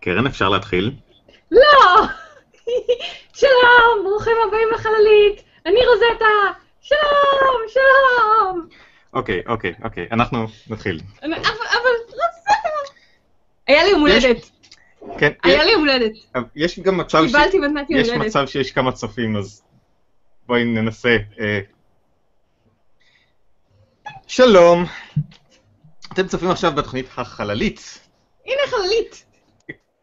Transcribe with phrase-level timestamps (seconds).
[0.00, 0.90] קרן, אפשר להתחיל?
[1.50, 1.60] לא!
[3.40, 8.68] שלום, ברוכים הבאים לחללית, אני רוזטה, שלום, שלום.
[9.14, 11.00] אוקיי, אוקיי, אוקיי, אנחנו נתחיל.
[11.22, 12.52] אבל, אבל רוזטה!
[13.66, 14.50] היה לי יום הולדת,
[15.18, 16.12] כן, היה לי יום הולדת.
[16.56, 17.26] יש גם מצב ש...
[17.26, 18.26] קיבלתי מתנת יום יש הולדת.
[18.26, 19.62] מצב שיש כמה צופים, אז
[20.46, 21.16] בואי ננסה.
[21.40, 21.60] אה.
[24.26, 24.84] שלום,
[26.12, 28.08] אתם צופים עכשיו בתוכנית החללית.
[28.46, 29.29] הנה חללית.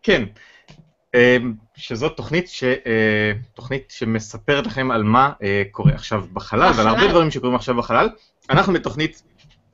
[0.07, 0.23] כן,
[1.15, 1.37] אה,
[1.75, 6.87] שזאת תוכנית, ש, אה, תוכנית שמספרת לכם על מה אה, קורה עכשיו בחלל, ועל.
[6.87, 8.09] הרבה דברים שקורים עכשיו בחלל.
[8.49, 9.23] אנחנו בתוכנית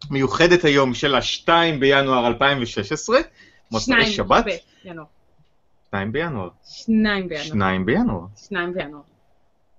[0.10, 1.48] מיוחדת היום של ה-2
[1.80, 3.20] בינואר 2016,
[3.72, 4.46] מוצאי שבת.
[4.84, 5.06] בינואר.
[5.88, 6.50] 2 בינואר.
[6.66, 7.46] שניים בינואר.
[7.46, 8.26] 2 בינואר.
[8.36, 9.02] שניים בינואר.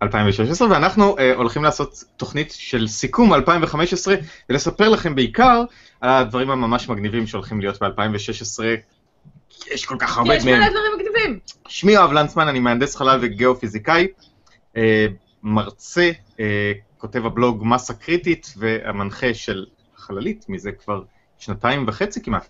[0.02, 4.14] 2016, ואנחנו אה, הולכים לעשות תוכנית של סיכום 2015,
[4.48, 5.64] ולספר לכם בעיקר
[6.00, 8.64] על הדברים הממש מגניבים שהולכים להיות ב-2016.
[9.72, 10.58] יש כל כך הרבה יש מהם.
[10.58, 11.38] מלא דברים מגניבים.
[11.68, 14.06] שמי יואב לנצמן, אני מהנדס חלל וגיאופיזיקאי,
[14.76, 15.06] אה,
[15.42, 19.64] מרצה, אה, כותב הבלוג מסה קריטית, והמנחה של
[19.96, 21.02] החללית מזה כבר
[21.38, 22.48] שנתיים וחצי כמעט.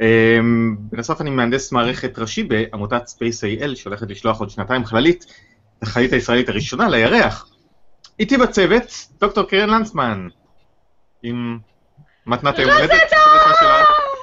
[0.00, 0.38] אה,
[0.78, 5.26] בנוסף אני מהנדס מערכת ראשי בעמותת Space AL, שהולכת לשלוח עוד שנתיים חללית,
[5.82, 7.48] החללית הישראלית הראשונה לירח.
[8.18, 10.28] איתי בצוות, דוקטור קרן לנצמן,
[11.22, 11.58] עם
[12.26, 13.12] מתנת היום הולדת.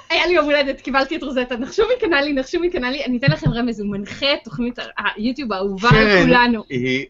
[0.10, 3.06] היה לי יום הולדת, קיבלתי את רוזטה, נחשו מי קנה לי, נחשו מי קנה לי,
[3.06, 4.80] אני אתן לכם רמז, הוא מנחה את תוכנית
[5.16, 6.64] היוטיוב האהובה על קרן כולנו.
[6.70, 7.06] היא,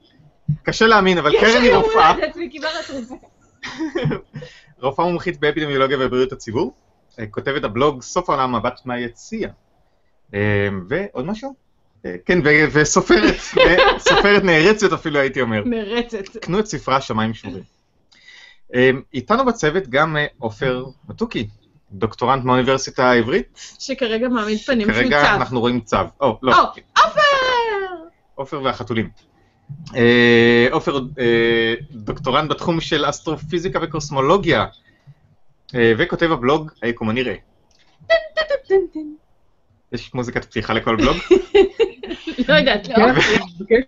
[0.64, 2.16] קשה להאמין, אבל קרן היא רופאה.
[2.94, 3.28] רוזטה.
[4.82, 6.74] רופאה מומחית באפידמיולוגיה ובריאות הציבור,
[7.20, 9.50] אה, כותבת הבלוג סוף העולם מבט מהיציע.
[10.34, 11.54] אה, ועוד משהו?
[12.06, 12.40] אה, כן,
[12.72, 13.36] וסופרת,
[14.10, 15.64] סופרת נערצת אפילו הייתי אומר.
[15.66, 16.38] נרצת.
[16.42, 17.64] קנו את ספרה שמיים שבורים.
[18.76, 21.48] אה, איתנו בצוות גם עופר מתוקי,
[21.92, 23.76] דוקטורנט מהאוניברסיטה העברית.
[23.80, 25.36] שכרגע מעמיד פנים שהוא כרגע צו.
[25.36, 25.98] אנחנו רואים צו.
[26.22, 27.22] או, לא, או, עופר!
[28.36, 29.10] עופר והחתולים.
[29.96, 34.66] אה, עופר אה, דוקטורנט בתחום של אסטרופיזיקה וקוסמולוגיה,
[35.76, 37.36] אה, וכותב הבלוג היקום הנראה.
[39.92, 41.18] יש מוזיקת פתיחה לכל בלוג?
[42.50, 42.96] לא יודעת, לא.
[43.70, 43.82] כן,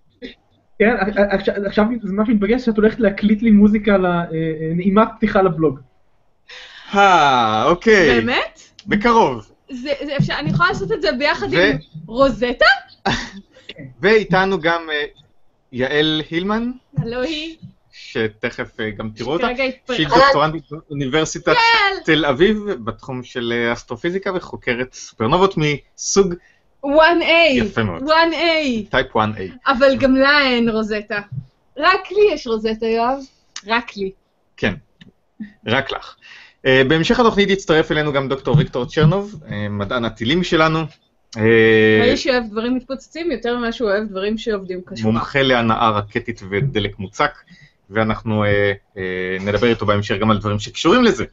[0.80, 0.96] כן,
[1.32, 5.80] עכשיו- עכשיו זה ממש מתבקש שאת הולכת להקליט לי מוזיקה לנעימת פתיחה לבלוג.
[6.96, 8.22] אה, אוקיי.
[8.22, 8.62] באמת?
[8.88, 9.52] בקרוב.
[9.70, 12.66] זה- זה אפשר- אני יכולה לעשות את זה ביחד ו- עם רוזטה?
[14.02, 15.04] ואיתנו גם אה,
[15.72, 17.56] יעל הילמן, הלו היא.
[17.94, 19.48] שתכף אה, גם תראו אותה,
[19.88, 20.20] שהיא התפרעה.
[20.26, 21.54] דוקטורנט באוניברסיטת
[22.06, 26.34] תל אביב בתחום של אה, אסטרופיזיקה וחוקרת סופרנובות מסוג
[26.86, 26.90] 1A.
[27.54, 28.04] יפה מאוד.
[28.04, 28.90] 1A.
[28.92, 29.42] Type 1A.
[29.68, 31.20] אבל גם לה אין רוזטה.
[31.78, 33.18] רק לי יש רוזטה, יואב.
[33.68, 34.12] רק לי.
[34.58, 34.74] כן,
[35.68, 36.16] רק לך.
[36.66, 40.80] אה, בהמשך התוכנית יצטרף אלינו גם דוקטור ויקטור צ'רנוב, אה, מדען הטילים שלנו,
[42.02, 45.12] האיש שאוהב דברים מתפוצצים יותר ממה שהוא אוהב דברים שעובדים כשורה.
[45.12, 47.32] מומחה להנעה רקטית ודלק מוצק,
[47.90, 48.44] ואנחנו
[49.40, 51.26] נדבר איתו בהמשך גם על דברים שקשורים לזה.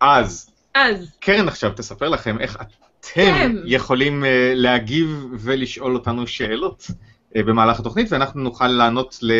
[0.00, 3.56] אז, אז, קרן עכשיו תספר לכם איך אתם אתם.
[3.64, 6.90] יכולים להגיב ולשאול אותנו שאלות
[7.34, 9.32] במהלך התוכנית, ואנחנו נוכל לענות ל,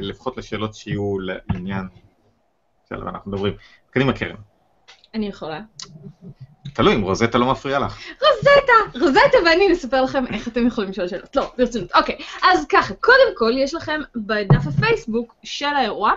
[0.00, 1.88] לפחות לשאלות שיהיו לעניין
[2.88, 3.52] שעליו אנחנו מדברים.
[3.96, 4.36] קדימה קרן.
[5.14, 5.60] אני יכולה.
[6.74, 7.98] תלוי אם רוזטה לא מפריעה לך.
[8.22, 8.98] רוזטה!
[9.00, 11.36] רוזטה ואני נספר לכם איך אתם יכולים לשאול שאלות.
[11.36, 11.92] לא, ברצינות.
[11.94, 16.12] אוקיי, אז ככה, קודם כל יש לכם בדף הפייסבוק של האירוע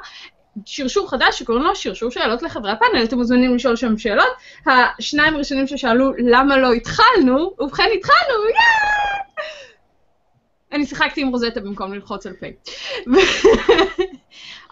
[0.66, 4.28] שרשור חדש שקוראים לו שרשור שאלות לחברי הפאנל, אתם מוזמנים לשאול שם שאלות.
[4.68, 9.19] השניים הראשונים ששאלו למה לא התחלנו, ובכן התחלנו, Yay!
[10.72, 12.53] אני שיחקתי עם רוזטה במקום ללחוץ על Play.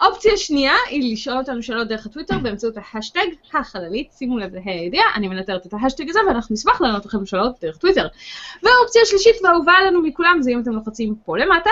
[0.02, 5.06] אופציה שנייה היא לשאול אותנו שאלות דרך הטוויטר באמצעות ההשטג החללית, שימו לב לה"א הידיעה,
[5.14, 8.08] אני מנטרת את ההשטג הזה ואנחנו נשמח לענות לכם שאלות דרך טוויטר.
[8.62, 11.70] והאופציה השלישית והאהובה עלינו מכולם זה אם אתם לוחצים פה למטה,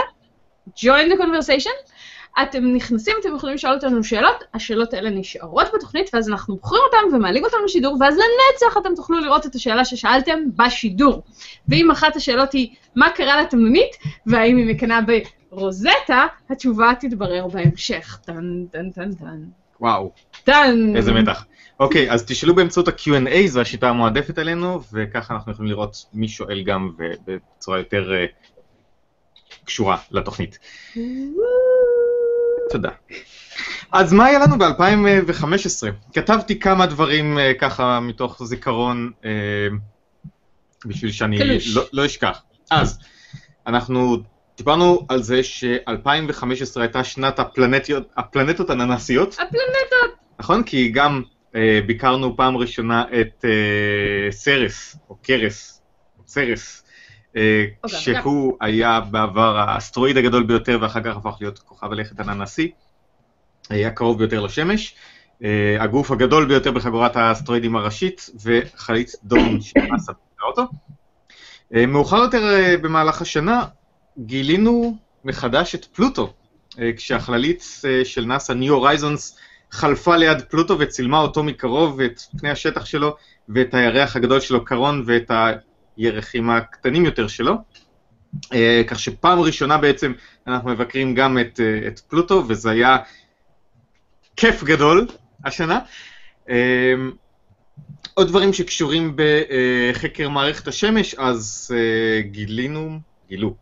[0.79, 1.91] join the conversation,
[2.43, 7.17] אתם נכנסים, אתם יכולים לשאול אותנו שאלות, השאלות האלה נשארות בתוכנית ואז אנחנו בוחרים אותן
[7.17, 11.23] ומעלים אותן לשידור ואז לנצח אתם תוכלו לראות את השאלה ששאלתם בשידור.
[11.69, 13.97] ואם אחת השאלות היא מה קרה לתמנונית
[14.27, 15.01] והאם היא מקנאה
[15.51, 18.19] ברוזטה, התשובה תתברר בהמשך.
[18.25, 19.43] טן טן טן טן.
[19.81, 20.13] וואו,
[20.45, 20.97] טן.
[20.97, 21.47] איזה מתח.
[21.81, 26.63] אוקיי, אז תשאלו באמצעות ה-Q&A, זו השיטה המועדפת עלינו, וככה אנחנו יכולים לראות מי שואל
[26.63, 26.91] גם
[27.27, 28.27] בצורה יותר אה,
[29.65, 30.59] קשורה לתוכנית.
[32.71, 32.91] תודה.
[33.93, 36.13] אז מה היה לנו ב-2015?
[36.13, 39.31] כתבתי כמה דברים אה, ככה מתוך זיכרון, אה,
[40.87, 41.39] בשביל שאני.
[41.75, 42.43] לא, לא אשכח.
[42.71, 42.99] אז,
[43.67, 44.17] אנחנו
[44.57, 50.19] דיברנו על זה ש-2015 הייתה שנת הפלנטיות, הפלנטות הננסיות, הפלנטות.
[50.39, 50.63] נכון?
[50.63, 51.23] כי גם
[51.55, 55.83] אה, ביקרנו פעם ראשונה את אה, סרס, או קרס,
[56.19, 56.85] או סרס,
[57.37, 62.71] אה, אוקיי, שהוא היה בעבר האסטרואיד הגדול ביותר ואחר כך הפך להיות כוכב הלכת הננסי,
[63.71, 64.95] היה קרוב ביותר לשמש,
[65.45, 70.63] אה, הגוף הגדול ביותר בחגורת האסטרואידים הראשית וחללית דורן שנאס"א פיתחה אותו.
[71.75, 73.65] אה, מאוחר יותר אה, במהלך השנה
[74.19, 76.33] גילינו מחדש את פלוטו,
[76.79, 79.39] אה, כשהחללית אה, של נאס"א ניו הורייזונס
[79.71, 83.17] חלפה ליד פלוטו וצילמה אותו מקרוב ואת פני השטח שלו
[83.49, 85.31] ואת הירח הגדול שלו קרון ואת
[85.97, 87.55] הירחים הקטנים יותר שלו.
[88.53, 90.13] אה, כך שפעם ראשונה בעצם
[90.47, 92.97] אנחנו מבקרים גם את, את פלוטו, וזה היה
[94.37, 95.07] כיף גדול
[95.45, 95.79] השנה.
[98.15, 101.75] עוד דברים שקשורים בחקר מערכת השמש, אז
[102.31, 102.99] גילינו,
[103.29, 103.55] גילו,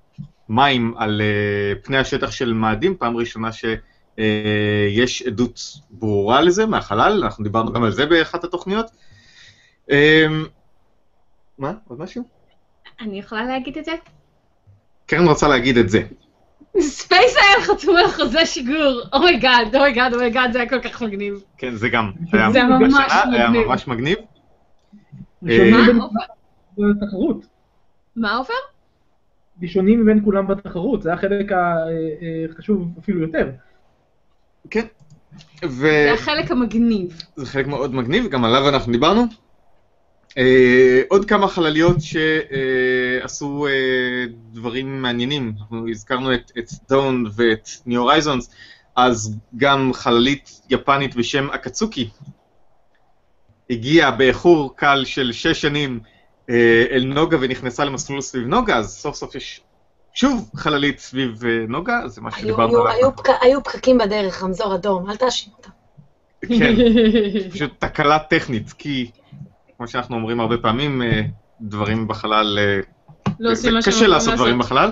[0.49, 5.61] מים על אה, פני השטח של מאדים, פעם ראשונה שיש עדות
[5.91, 8.87] ברורה לזה מהחלל, אנחנו דיברנו גם על זה באחת התוכניות.
[9.91, 10.27] אה,
[11.59, 11.73] מה?
[11.89, 12.23] עוד משהו?
[13.01, 13.93] אני יכולה להגיד את זה?
[15.07, 16.03] קרן רוצה להגיד את זה.
[16.81, 21.43] SpaceIL חתום על חוזה שיגור, אומייגאד, אומייגאד, אומייגאד, זה היה כל כך מגניב.
[21.59, 23.67] כן, זה גם היה זה ממש השנה, היה מגניב.
[23.67, 24.19] ממש מגניב.
[25.49, 26.19] אה, מה, בין עופר?
[26.75, 27.47] כולם בתחרות.
[28.17, 28.53] מה עופר?
[29.63, 31.47] ראשונים מבין כולם בתחרות, זה החלק
[32.51, 33.51] החשוב אפילו יותר.
[34.71, 34.87] כן.
[35.63, 37.23] זה וזה החלק המגניב.
[37.45, 39.25] חלק מאוד מגניב, גם עליו אנחנו דיברנו.
[40.39, 48.01] אה, עוד כמה חלליות שעשו אה, דברים מעניינים, אנחנו הזכרנו את, את Dawn ואת New
[48.01, 48.51] Horizons,
[48.97, 52.11] אז גם חללית יפנית בשם אקאצוקי
[53.71, 56.14] הגיעה באיחור קל של שש שנים אה,
[56.91, 59.61] אל נוגה ונכנסה למסלול סביב נוגה, אז סוף סוף יש
[60.15, 62.93] שוב חללית סביב אה, נוגה, זה מה שדיברנו עליו.
[62.93, 65.71] היו פק- היו פקקים בדרך, רמזור אדום, אל תאשים אותם.
[66.49, 66.75] כן.
[67.53, 69.11] פשוט תקלה טכנית, כי
[69.77, 71.21] כמו שאנחנו אומרים הרבה פעמים, אה,
[71.61, 72.81] דברים בחלל, אה,
[73.41, 74.91] לא קשה לעשות דברים בחלל.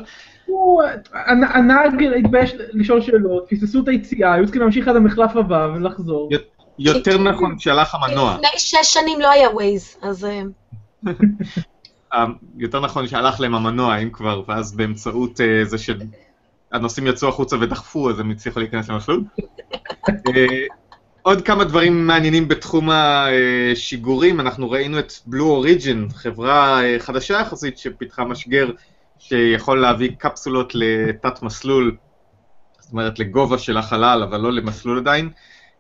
[1.32, 6.30] הנהג התבייש לשאול שאלות, פספסו את היציאה, היו צריכים להמשיך עד המחלף הבא ולחזור.
[6.78, 10.42] יותר נכון כשהלך המנוע, לפני שש שנים לא היה ווייז, אז אה, אה,
[12.58, 18.10] יותר נכון שהלך להם המנוע, אם כבר, ואז באמצעות אה, זה שהנוסעים יצאו החוצה ודחפו,
[18.10, 19.24] אז הם הצליחו להיכנס למסלול.
[20.08, 20.66] אה,
[21.22, 27.78] עוד כמה דברים מעניינים בתחום השיגורים, אנחנו ראינו את בלו אוריג'ן, חברה אה, חדשה יחסית
[27.78, 28.70] שפיתחה משגר
[29.18, 31.96] שיכול להביא קפסולות לתת מסלול,
[32.80, 35.30] זאת אומרת לגובה של החלל, אבל לא למסלול עדיין,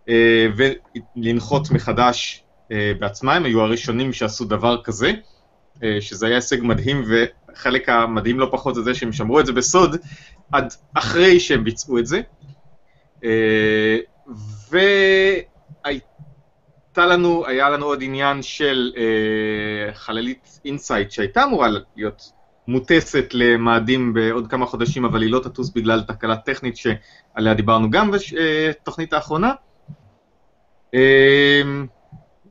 [0.08, 2.41] אה, ולנחות מחדש
[2.72, 5.12] אה, בעצמם, הם היו הראשונים שעשו דבר כזה,
[5.82, 9.52] אה, שזה היה הישג מדהים, וחלק המדהים לא פחות זה זה שהם שמרו את זה
[9.52, 9.96] בסוד
[10.52, 12.20] עד אחרי שהם ביצעו את זה.
[13.24, 13.98] אה,
[14.70, 15.86] והייתה
[17.06, 18.92] לנו, היה לנו עוד עניין של
[19.92, 22.32] חללית InSight שהייתה אמורה להיות
[22.68, 28.10] מוטסת למאדים בעוד כמה חודשים, אבל היא לא תטוס בגלל תקלה טכנית שעליה דיברנו גם
[28.10, 29.52] בתוכנית האחרונה.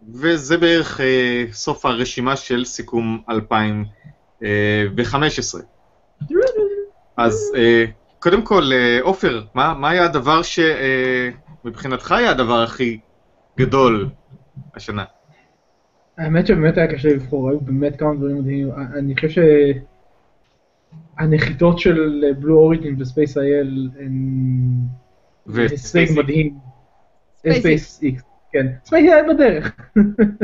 [0.02, 5.62] אה, וזה בערך אה, סוף הרשימה של סיכום 2015.
[7.18, 7.86] אז אה,
[8.20, 10.42] קודם כל, אה, עופר, מה, מה היה הדבר
[11.64, 13.00] שמבחינתך היה הדבר הכי
[13.58, 14.10] גדול
[14.76, 15.04] השנה?
[16.18, 18.72] האמת שבאמת היה קשה לבחור, היו באמת כמה דברים מדהימים.
[18.94, 19.42] אני חושב
[21.18, 24.12] שהנחיתות של בלו אוריג'ין וספייס אייל הן
[25.56, 26.58] הישג מדהים.
[27.38, 28.68] ספייס איקס, כן.
[28.86, 29.76] SpaceIL בדרך.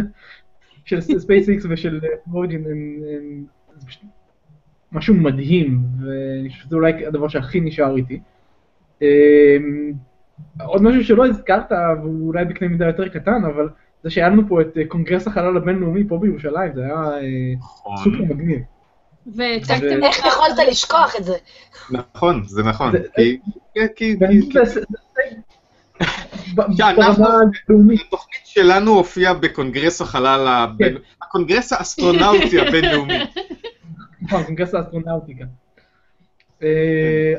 [0.85, 1.99] של SpaceX ושל
[2.33, 2.71] Origin הם
[3.17, 3.45] הם-
[3.79, 4.01] זה פשוט
[4.91, 8.19] משהו מדהים, ואני חושב שזה אולי הדבר שהכי נשאר איתי.
[9.01, 9.91] אמ,
[10.65, 11.71] עוד משהו שלא הזכרת,
[12.01, 13.69] והוא אולי בקנה מידה יותר קטן, אבל
[14.03, 17.97] זה שהיה לנו פה את אה, קונגרס החלל הבינלאומי פה בירושלים, זה היה אה, נכון,
[17.97, 18.59] סופר מגניב.
[19.35, 20.03] והצגתם...
[20.03, 21.33] איך יכולת לשכוח את זה?
[21.91, 22.91] נכון, זה נכון.
[26.77, 27.25] שאנחנו-
[28.05, 33.13] התוכנית שלנו הופיעה בקונגרס החלל, הבין- הקונגרס האסטרונאוטי הבינלאומי.
[34.21, 35.47] נכון, קונגרס האסטרונאוטי גם.
[36.63, 37.33] אה,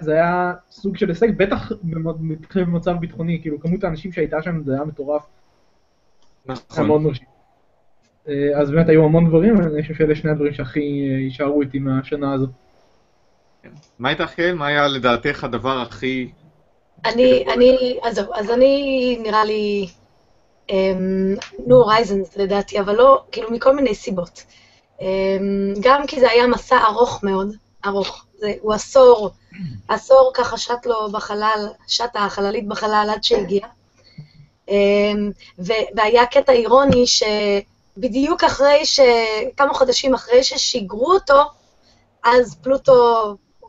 [0.00, 4.72] זה היה סוג של הישג, בטח במ- במצב ביטחוני, כאילו כמות האנשים שהייתה שם זה
[4.74, 5.22] היה מטורף,
[6.46, 6.86] נכון.
[6.86, 7.26] מאוד מרשים.
[8.28, 10.80] אה, אז באמת היו המון דברים, אני חושב שאלה שני הדברים שהכי
[11.10, 12.46] אה, יישארו איתי מהשנה הזו.
[13.98, 14.56] מה איתך, קרן?
[14.56, 16.30] מה היה לדעתך הדבר הכי...
[17.04, 19.88] אני, אני, עזוב, אז אני נראה לי
[21.66, 24.42] נו הורייזנס לדעתי, אבל לא, כאילו מכל מיני סיבות.
[25.00, 28.24] אמ, גם כי זה היה מסע ארוך מאוד, ארוך.
[28.38, 29.30] זה, הוא עשור,
[29.88, 33.66] עשור ככה שט לו בחלל, שטה החללית בחלל עד שהגיע.
[34.68, 35.30] אמ,
[35.94, 39.00] והיה קטע אירוני שבדיוק אחרי ש...
[39.56, 41.42] כמה חודשים אחרי ששיגרו אותו,
[42.24, 43.24] אז פלוטו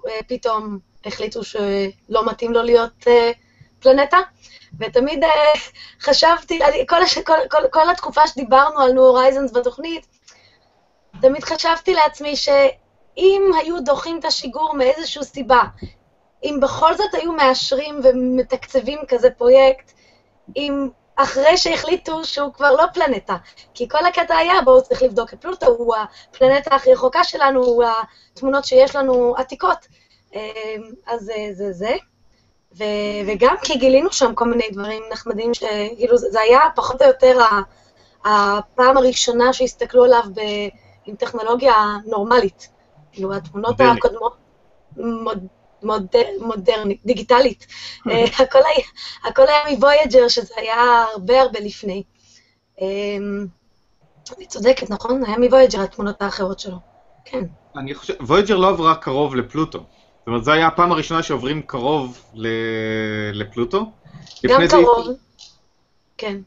[0.08, 3.32] אה, פתאום החליטו שלא מתאים לו להיות אה,
[3.80, 4.18] פלנטה,
[4.80, 5.30] ותמיד אה,
[6.02, 10.08] חשבתי, כל, כל, כל, כל התקופה שדיברנו על ניו הורייזנס בתוכנית,
[11.22, 15.62] תמיד חשבתי לעצמי שאם היו דוחים את השיגור מאיזושהי סיבה,
[16.44, 19.92] אם בכל זאת היו מאשרים ומתקצבים כזה פרויקט,
[20.56, 23.36] אם אחרי שהחליטו שהוא כבר לא פלנטה,
[23.74, 27.84] כי כל הקטע היה, בואו צריך לבדוק את פלוטו, הוא הפלנטה הכי רחוקה שלנו, הוא
[28.34, 29.88] התמונות שיש לנו עתיקות.
[30.34, 30.40] אמ,
[31.06, 31.74] אז זה זה.
[31.74, 31.96] זה.
[32.78, 32.84] ו,
[33.28, 37.40] וגם כי גילינו שם כל מיני דברים נחמדים, שכאילו זה היה פחות או יותר
[38.26, 40.42] הפעם הראשונה שהסתכלו עליו ב,
[41.06, 41.74] עם טכנולוגיה
[42.06, 42.70] נורמלית.
[43.12, 44.38] כאילו, התמונות הקודמות,
[44.98, 45.48] מוד,
[45.84, 47.68] מודר, מודרנית, דיגיטלית.
[48.10, 48.86] אה, הכל, היה,
[49.24, 52.04] הכל היה מ Voyager, שזה היה הרבה הרבה לפני.
[52.82, 53.46] אמ,
[54.38, 55.26] אני צודקת, נכון?
[55.26, 56.78] היה מ Voyager התמונות האחרות שלו.
[57.26, 57.44] כן.
[57.76, 59.80] אני חושב, Voyager לא עברה קרוב לפלוטו.
[60.28, 62.48] זאת אומרת, זו הייתה הפעם הראשונה שעוברים קרוב ל...
[63.34, 63.92] לפלוטו.
[64.46, 65.08] גם קרוב.
[66.18, 66.38] כן.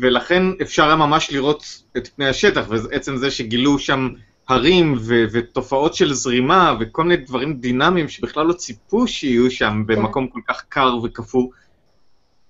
[0.00, 4.08] ולכן אפשר היה ממש לראות את פני השטח, ועצם זה שגילו שם
[4.48, 9.94] הרים ו- ותופעות של זרימה וכל מיני דברים דינמיים שבכלל לא ציפו שיהיו שם כן.
[9.94, 11.48] במקום כל כך קר וקפוא.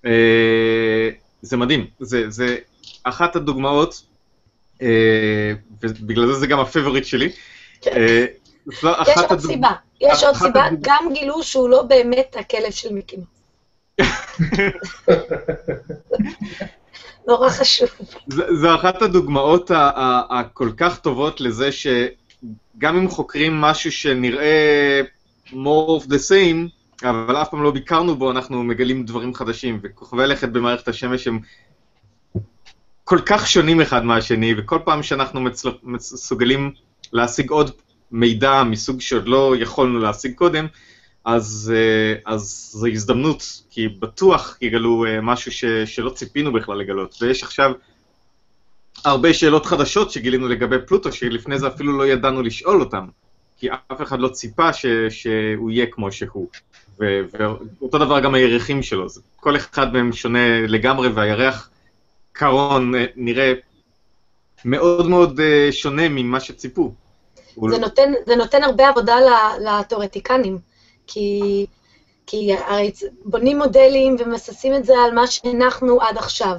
[0.07, 1.11] אה,
[1.43, 2.57] זה מדהים, זה, זה
[3.05, 4.03] אחת הדוגמאות,
[4.83, 5.53] אה,
[5.83, 7.29] ובגלל זה זה גם ה favorite שלי.
[7.81, 7.91] כן.
[7.97, 8.27] אה,
[8.69, 9.53] יש עוד הדוג...
[9.53, 10.81] סיבה, יש עוד סיבה, הדוג...
[10.83, 13.17] גם גילו שהוא לא באמת הכלב של מיקי
[17.29, 17.89] נורא חשוב.
[18.61, 19.71] זו אחת הדוגמאות
[20.31, 25.01] הכל כך טובות לזה שגם אם חוקרים משהו שנראה
[25.51, 26.71] more of the same,
[27.05, 31.39] אבל אף פעם לא ביקרנו בו, אנחנו מגלים דברים חדשים, וכוכבי לכת במערכת השמש הם
[33.05, 35.41] כל כך שונים אחד מהשני, וכל פעם שאנחנו
[35.83, 36.73] מסוגלים
[37.13, 37.71] להשיג עוד
[38.13, 40.67] מידע מסוג שעוד לא יכולנו להשיג קודם,
[41.25, 47.19] אז, אה, אז זו הזדמנות, כי בטוח יגלו אה, משהו ש, שלא ציפינו בכלל לגלות.
[47.21, 47.73] ויש עכשיו
[49.05, 53.07] הרבה שאלות חדשות שגילינו לגבי פלוטו, שלפני זה אפילו לא ידענו לשאול אותם,
[53.59, 56.49] כי אף אחד לא ציפה ש, שהוא יהיה כמו שהוא.
[57.01, 61.71] ו, ואותו דבר גם הירחים שלו, כל אחד מהם שונה לגמרי, והירח
[62.33, 63.53] קרון אה, נראה
[64.65, 65.41] מאוד מאוד
[65.71, 66.95] שונה ממה שציפו.
[67.71, 69.17] זה נותן, זה נותן הרבה עבודה
[69.61, 70.59] לתיאורטיקנים.
[71.07, 71.67] כי,
[72.27, 72.93] כי הרי
[73.25, 76.57] בונים מודלים ומססים את זה על מה שהנחנו עד עכשיו,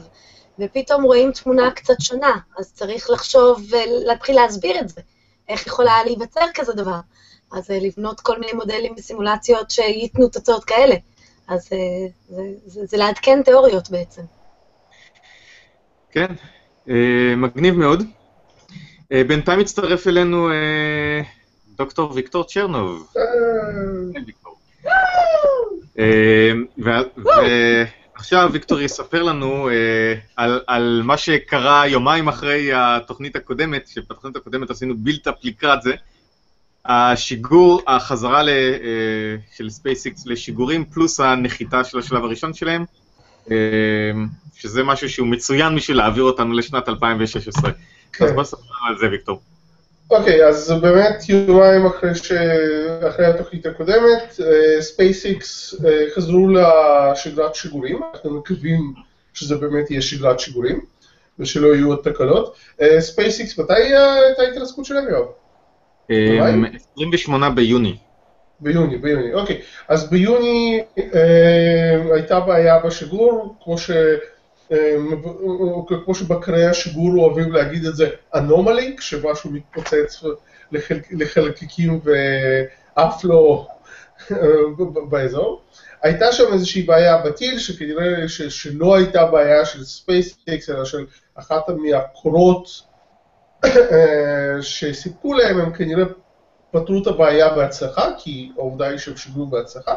[0.59, 5.01] ופתאום רואים תמונה קצת שונה, אז צריך לחשוב ולהתחיל להסביר את זה.
[5.49, 6.99] איך יכול היה להיווצר כזה דבר?
[7.51, 10.95] אז אה, לבנות כל מיני מודלים וסימולציות שייתנו תוצאות כאלה.
[11.47, 11.77] אז אה,
[12.29, 14.21] זה, זה, זה לעדכן תיאוריות בעצם.
[16.11, 16.33] כן,
[16.89, 18.03] אה, מגניב מאוד.
[19.11, 20.49] בינתיים הצטרף אלינו
[21.77, 23.13] דוקטור ויקטור צ'רנוב.
[25.99, 34.69] אה, ועכשיו ויקטור יספר לנו אה, על, מה שקרה יומיים אחרי התוכנית הקודמת, שבתוכנית הקודמת
[34.69, 35.93] עשינו בילטאפ לקראת זה.
[36.85, 42.85] השיגור, החזרה אה, של SpaceX לשיגורים, פלוס הנחיתה של השלב הראשון שלהם,
[44.55, 47.71] שזה משהו שהוא מצוין בשביל להעביר אותנו לשנת 2016.
[48.13, 48.25] כן.
[48.25, 48.57] אז בוא נספר
[48.89, 49.39] על זה, ויקטור.
[50.11, 52.31] אוקיי, אז באמת יומיים אחרי, ש...
[53.09, 54.39] אחרי התוכנית הקודמת,
[54.79, 58.93] ספייסיקס uh, uh, חזרו לשגרת שיגורים, אנחנו מקווים
[59.33, 60.79] שזה באמת יהיה שגרת שיגורים,
[61.39, 62.55] ושלא יהיו עוד תקלות.
[62.99, 65.25] ספייסיקס, uh, מתי הייתה ההתרסקות שלהם, יואב?
[66.95, 67.97] 28 ביוני.
[68.59, 69.61] ביוני, ביוני, אוקיי.
[69.87, 70.83] אז ביוני
[72.13, 73.91] הייתה בעיה בשיגור, כמו ש...
[76.05, 80.23] כמו שבקרי השיגור אוהבים להגיד את זה, anomaly, כשמשהו מתפוצץ
[81.11, 83.67] לחלקיקים ועף לא
[85.09, 85.61] באזור.
[86.01, 91.69] הייתה שם איזושהי בעיה בטיל, שכנראה ש, שלא הייתה בעיה של ספייסיקס, אלא של אחת
[91.69, 92.67] מהחברות
[94.61, 96.05] שסיפקו להם, הם כנראה
[96.71, 99.95] פתרו את הבעיה בהצלחה, כי העובדה היא שהם שיגרו בהצלחה.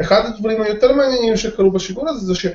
[0.00, 2.46] אחד הדברים היותר מעניינים שקרו בשיגור הזה זה ש...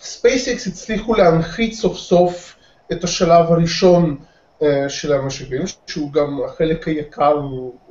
[0.00, 2.56] ספייסיקס הצליחו להנחית סוף סוף
[2.92, 4.16] את השלב הראשון
[4.60, 7.36] uh, של המשגרים, שהוא גם החלק היקר,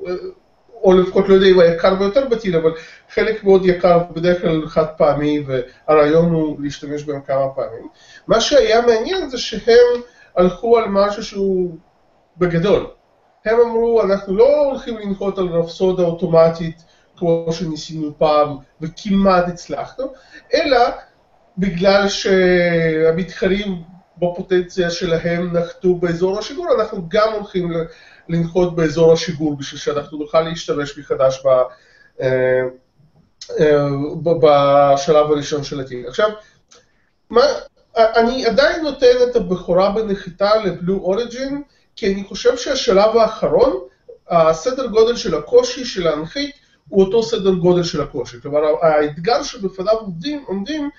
[0.04, 0.10] uh,
[0.84, 2.72] או לפחות לא יודע אם היקר ביותר בטיל, אבל
[3.10, 7.88] חלק מאוד יקר, בדרך כלל חד פעמי, והרעיון הוא להשתמש בהם כמה פעמים.
[8.28, 10.02] מה שהיה מעניין זה שהם
[10.36, 11.78] הלכו על משהו שהוא
[12.38, 12.88] בגדול.
[13.46, 16.84] הם אמרו, אנחנו לא הולכים לנחות על רפסודה אוטומטית
[17.18, 20.14] כמו שניסינו פעם וכמעט הצלחנו,
[20.54, 20.80] אלא
[21.58, 23.84] בגלל שהמתחרים
[24.18, 27.72] בפוטנציה שלהם נחתו באזור השיגור, אנחנו גם הולכים
[28.30, 32.28] לנחות באזור השיגור בשביל שאנחנו נוכל להשתמש מחדש אה,
[33.60, 33.88] אה,
[34.24, 36.08] ב- בשלב הראשון של הטיל.
[36.08, 36.30] עכשיו,
[37.30, 37.42] מה,
[37.98, 41.62] אני עדיין נותן את הבכורה בנחיתה לבלו אוריג'ין,
[41.96, 43.80] כי אני חושב שהשלב האחרון,
[44.30, 46.56] הסדר גודל של הקושי של להנחית
[46.90, 48.42] הוא אותו סדר גודל של הקושי.
[48.42, 50.90] כלומר, האתגר שבפניו עומדים, עומדים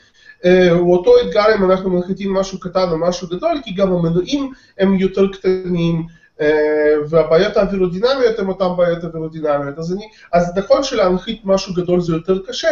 [0.44, 4.52] אה, הוא אותו אתגר אם אנחנו מנחיתים משהו קטן או משהו גדול, כי גם המנועים
[4.78, 6.06] הם יותר קטנים,
[6.40, 9.78] אה, והבעיות האווירודינמיות הן אותן בעיות אווירודינמיות.
[9.78, 12.68] אז, אני, אז נכון שלהנחית משהו גדול זה יותר קשה,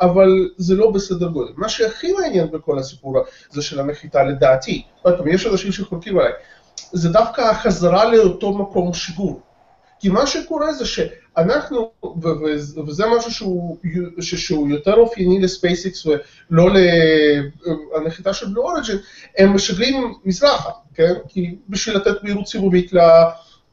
[0.00, 1.52] אבל זה לא בסדר גודל.
[1.56, 6.32] מה שהכי מעניין בכל הסיפור הזה של הנחיתה לדעתי, עוד פעם, יש אנשים שחולקים עליי,
[6.92, 9.40] זה דווקא החזרה לאותו מקום שיגור.
[10.00, 11.27] כי מה שקורה זה שאנחנו,
[12.22, 13.76] ו- ו- וזה משהו שהוא,
[14.20, 16.68] שהוא יותר אופייני לספייסיקס ולא
[17.96, 18.96] לנחיתה של בלו אוריג'ין,
[19.38, 21.12] הם משגרים מזרחה, כן?
[21.28, 22.92] כי בשביל לתת מהירות סיבובית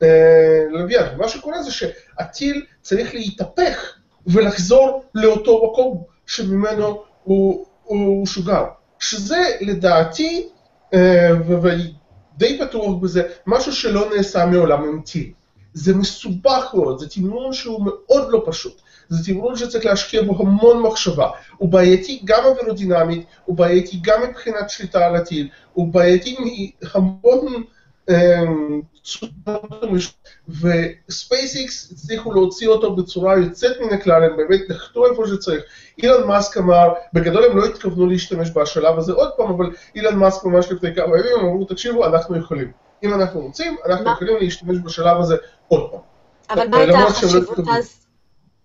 [0.02, 1.18] ללוויין.
[1.18, 3.94] מה שקורה זה שהטיל צריך להתהפך
[4.28, 8.64] ולחזור לאותו מקום שממנו הוא, הוא שוגר.
[9.00, 10.48] שזה לדעתי,
[10.94, 11.30] אה,
[11.62, 11.94] ואני
[12.38, 15.32] די בטוח בזה, משהו שלא נעשה מעולם עם טיל.
[15.76, 18.82] זה מסובך מאוד, זה תמרון שהוא מאוד לא פשוט.
[19.10, 21.30] זה תמרון שצריך להשקיע בו המון מחשבה.
[21.58, 27.64] הוא בעייתי גם אווירודינמית, הוא בעייתי גם מבחינת שליטה על הטיל, הוא בעייתי מהמון
[29.04, 29.84] צורות,
[30.50, 35.64] וספייסיקס הצליחו להוציא אותו בצורה יוצאת מן הכלל, הם באמת נחתו איפה שצריך.
[36.04, 39.66] אילן מאסק אמר, בגדול הם לא התכוונו להשתמש בשלב הזה עוד פעם, אבל
[39.96, 42.85] אילן מאסק ממש לפני כמה ימים אמרו, תקשיבו, אנחנו יכולים.
[43.06, 44.12] אם אנחנו רוצים, אנחנו מה?
[44.12, 45.36] יכולים להשתמש בשלב הזה
[45.68, 46.00] עוד פעם.
[46.50, 47.60] אבל מה למרות הייתה לא החשיבות.
[47.78, 48.06] אז?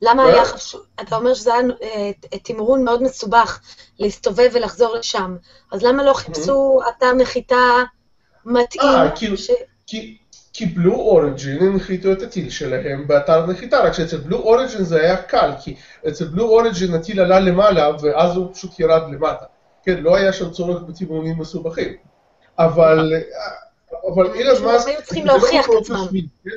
[0.02, 0.28] למה מה?
[0.28, 0.80] היה חשוב?
[1.00, 3.60] אתה אומר שזה היה אה, תמרון מאוד מסובך
[3.98, 5.36] להסתובב ולחזור לשם,
[5.72, 7.56] אז למה לא חיפשו אתר נחיתה
[8.44, 8.82] מתאים?
[8.82, 9.36] אה, כאילו-
[9.86, 10.18] כי,
[10.52, 15.16] כי בלו אוריג'ין הנחיתו את הטיל שלהם באתר נחיתה, רק שאצל בלו אוריג'ין זה היה
[15.16, 15.74] קל, כי
[16.08, 19.44] אצל בלו אוריג'ין הטיל עלה למעלה ואז הוא פשוט ירד למטה.
[19.82, 21.94] כן, לא היה שם צורך בתמרונים מסובכים.
[22.58, 23.12] אבל,
[24.14, 25.96] אבל אילן מאסק, היו צריכים זה לא להוכיח את מקורות עצמם.
[25.96, 26.50] רשמיים, כן?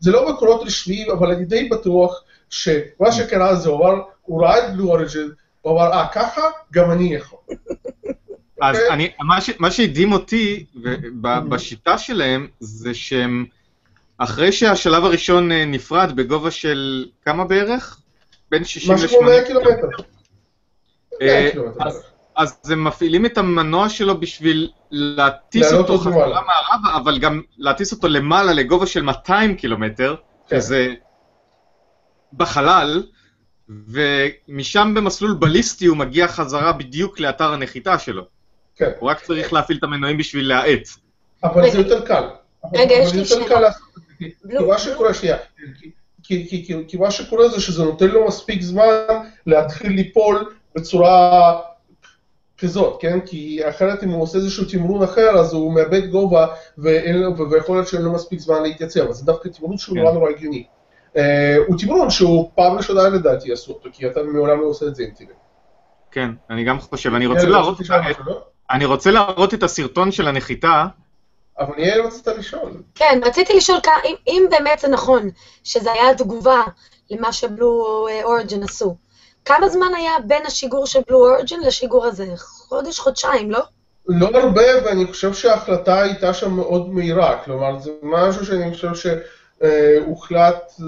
[0.00, 4.58] זה, לא מקורות רשמיים, אבל אני די בטוח שמה שקרה זה, הוא אמר, הוא ראה
[4.58, 6.42] את בלו אוריג'ין, הוא אמר, אה, ככה?
[6.72, 7.38] גם אני יכול.
[8.62, 8.90] אז אוקיי.
[8.90, 10.64] אני, מה, ש, מה שהדהים אותי
[11.20, 13.44] ב- בשיטה שלהם, זה שהם,
[14.18, 18.00] אחרי שהשלב הראשון אה, נפרד בגובה של כמה בערך?
[18.50, 19.88] בין 60 משהו כמו 100 ל-80 קילומטר.
[21.22, 22.17] אה, 100 קילומטר.
[22.38, 26.12] אז- הם מפעילים את המנוע שלו בשביל להטיס אותו חזרה.
[26.42, 30.14] מערבה, אבל גם להטיס אותו למעלה לגובה של 200 קילומטר,
[30.48, 30.60] כן.
[30.60, 30.94] שזה
[32.32, 33.02] בחלל,
[33.68, 38.22] ומשם במסלול בליסטי הוא מגיע חזרה בדיוק לאתר הנחיתה שלו.
[38.76, 38.90] כן.
[38.98, 40.88] הוא רק צריך להפעיל את המנועים בשביל להאט.
[41.44, 41.78] אבל זה.
[41.78, 42.22] יותר קל.
[42.74, 43.48] רגע, יש לי יותר שאלה.
[43.48, 45.36] קל לעשות את זה, כי- לא, כי מה שקורה, שנייה,
[45.80, 45.90] כי-
[46.22, 48.84] כי- כי- כי- כי מה שקורה זה שזה נותן לו מספיק זמן
[49.46, 51.52] להתחיל ליפול בצורה
[52.58, 53.20] כזאת, כן?
[53.20, 56.46] כי אחרת אם הוא עושה איזשהו תמרון אחר, אז הוא מאבד גובה,
[56.78, 60.00] ויכול להיות שאין לו מספיק זמן להתייצב, אז זה דווקא תמרון שהוא כן.
[60.00, 60.64] נורא נורא הגיוני.
[61.16, 64.94] אה, הוא תמרון שהוא פעם ראשונה לדעתי עשו אותו, כי אתה מעולם לא עושה את
[64.94, 65.34] זה עם טילים.
[66.10, 67.78] כן, אני גם חושב, אני רוצה יעל, להראות
[68.26, 68.42] לא?
[68.70, 70.86] אני רוצה להראות את הסרטון של הנחיתה.
[71.58, 72.82] אבל יעל רצית לשאול.
[72.94, 75.30] כן, רציתי לשאול אם, אם באמת זה נכון
[75.64, 76.62] שזה היה תגובה
[77.10, 78.96] למה שבלו אוריג'ין עשו,
[79.44, 82.26] כמה זמן היה בין השיגור של בלו אוריג'ין לשיגור הזה?
[82.36, 83.60] חודש, חודשיים, לא?
[84.08, 87.40] לא הרבה, ואני חושב שההחלטה הייתה שם מאוד מהירה.
[87.44, 89.10] כלומר, זה משהו שאני חושב
[89.60, 90.86] שהוחלט אה,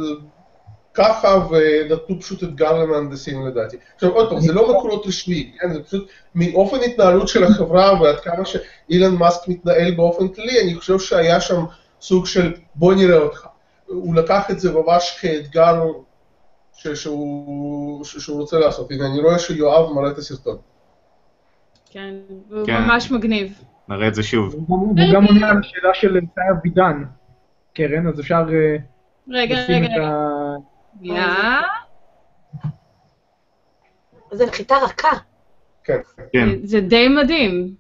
[0.94, 3.76] ככה, ונתנו פשוט אתגר למהנדסים לדעתי.
[3.94, 5.72] עכשיו, עוד פעם, זה לא מקורות רשמיים, כן?
[5.72, 10.98] זה פשוט מאופן התנהלות של החברה, ועד כמה שאילן מאסק מתנהל באופן כללי, אני חושב
[10.98, 11.64] שהיה שם
[12.00, 13.46] סוג של בוא נראה אותך.
[13.86, 15.82] הוא לקח את זה ממש כאתגר
[16.94, 18.90] שהוא, שהוא רוצה לעשות.
[18.90, 20.56] הנה, אני רואה שיואב מראה את הסרטון.
[21.90, 22.14] כן,
[22.50, 22.82] הוא כן.
[22.82, 23.62] ממש מגניב.
[23.88, 24.54] נראה את זה שוב.
[24.68, 27.04] הוא גם עונה על השאלה של שי אבידן,
[27.74, 28.76] קרן, אז אפשר אה,
[29.28, 30.08] רגע, לשים רגע, את רגע.
[30.08, 30.56] ה...
[30.98, 31.60] שנייה.
[34.46, 35.16] נחיתה רכה.
[35.84, 35.98] כן.
[36.32, 36.48] כן.
[36.64, 37.74] זה די מדהים.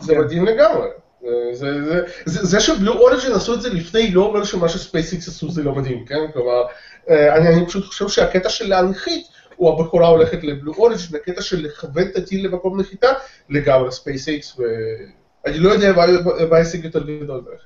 [0.00, 0.88] זה מדהים לגמרי.
[1.22, 5.28] זה- זה- זה- זה זה שבלו אוריג'ין עשו את זה לפני לא אומר שמה שספייסיקס
[5.28, 6.14] עשו זה לא מדהים, כן?
[6.32, 6.62] כלומר,
[7.10, 11.62] אה, אני אני פשוט חושב שהקטע של להנחית, הוא הבכורה הולכת לבלו אוריג'ין, הקטע של
[11.64, 13.08] לכוון את הטיל למקום נחיתה,
[13.50, 17.60] לגמרי ספייסיקס, ואני לא יודע מה- ההישג יותר גדול בערך.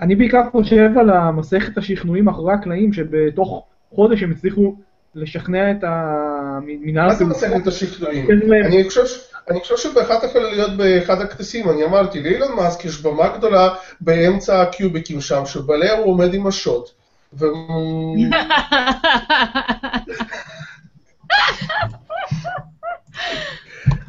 [0.00, 4.76] אני בעיקר חושב על מסכת השכנועים מאחורי הקלעים, שבתוך חודש הם הצליחו
[5.14, 7.24] לשכנע את המנהל מה זה.
[7.24, 8.26] מסכת השכנועים?
[8.64, 13.28] אני חושב ש- אני חושב שבאחת החלליות באחד הכתסים, אני אמרתי, לאילון מאסק יש במה
[13.28, 16.90] גדולה באמצע הקיוביקים שם, שבעליה הוא עומד עם השוט.
[17.32, 17.44] ו...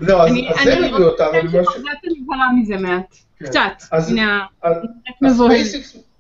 [0.02, 1.68] לא, אז אני זה אני מביא אותנו למה ש...
[1.74, 1.88] שקצת
[2.22, 3.16] נבהלה מזה מעט.
[3.40, 3.46] כן.
[3.46, 3.84] קצת.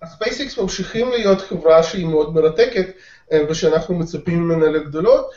[0.01, 2.87] הספייסיקס ממשיכים להיות חברה שהיא מאוד מרתקת
[3.31, 5.29] אה, ושאנחנו מצפים ממנה לגדולות,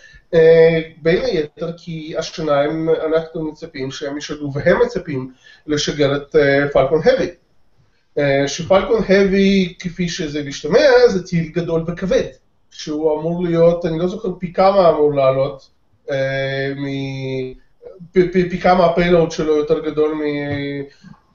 [1.02, 5.32] בין היתר כי השנה הם, אנחנו מצפים שהם ישגרו והם מצפים
[5.66, 6.36] לשגר את
[6.72, 7.28] פלקון האבי.
[8.46, 12.24] שפלקון האבי כפי שזה משתמע זה טיל גדול וכבד,
[12.70, 15.68] שהוא אמור להיות, אני לא זוכר פי כמה אמור לעלות,
[16.10, 17.52] אה, מ-
[18.12, 20.22] פי- כמה ה payload שלו יותר גדול מ...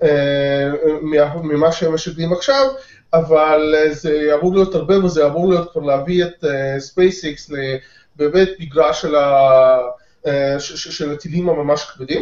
[0.04, 0.70] אה,
[1.02, 2.66] מה- ממה שהם משגרים עכשיו,
[3.14, 6.44] אבל אה, זה אמור להיות הרבה וזה אמור להיות כבר להביא את
[6.80, 7.52] ספייסיקס
[8.16, 9.80] באמת מגרש של, ה,
[10.28, 12.22] אה, ש- של הטילים הממש כבדים.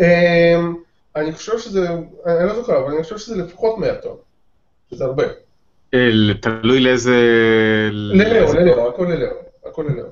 [0.00, 0.60] אה,
[1.16, 1.88] אני חושב שזה,
[2.26, 4.16] אני לא זוכר, אבל אני חושב שזה לפחות 100 טון,
[4.90, 5.24] שזה הרבה.
[5.94, 6.08] אה,
[6.40, 7.16] תלוי לאיזה...
[7.92, 9.36] ללאו, ללאו, הכל ללאו,
[9.66, 10.06] הכל ללאו.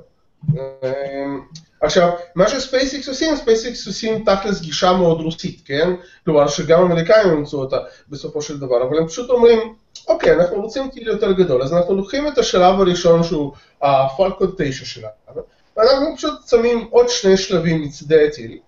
[0.53, 1.40] אמ,
[1.81, 5.88] עכשיו, מה שספייסיקס עושים, ספייסיקס עושים תכלס גישה מאוד רוסית, כן?
[6.24, 7.77] כלומר, שגם האמריקאים אימצו אותה
[8.09, 9.74] בסופו של דבר, אבל הם פשוט אומרים,
[10.09, 13.52] אוקיי, אנחנו רוצים טיל יותר גדול, אז אנחנו לוקחים את השלב הראשון שהוא
[13.83, 15.42] הפלקון 9 שלנו,
[15.76, 18.59] ואנחנו פשוט שמים עוד שני שלבים מצדי הטיל,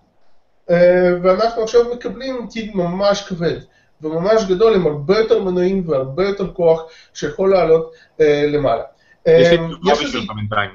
[0.69, 3.59] אה, ואנחנו עכשיו מקבלים טיל ממש כבד.
[4.01, 6.81] וממש גדול עם הרבה יותר מנועים והרבה יותר כוח
[7.13, 8.83] שיכול לעלות אה, למעלה.
[9.27, 10.69] יש לי אה, תגובה בשבילך בינתיים.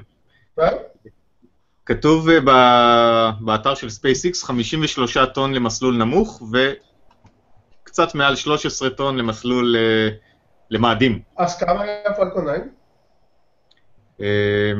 [1.85, 6.43] כתוב אה, באתר של SpaceX 53 טון למסלול נמוך
[7.83, 10.09] וקצת מעל 13 טון למסלול אה,
[10.69, 11.19] למאדים.
[11.37, 12.51] אז כמה היה פלקון 9?
[14.21, 14.71] אה,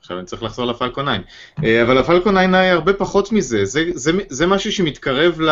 [0.00, 1.22] עכשיו אני צריך לחזור לפלקון 9.
[1.64, 5.50] אה, אבל הפלקון 9 היה הרבה פחות מזה, זה, זה, זה משהו שמתקרב ל,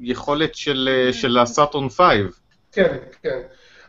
[0.00, 2.00] ליכולת של, אה, של הסאטורן 5.
[2.72, 3.38] כן, כן.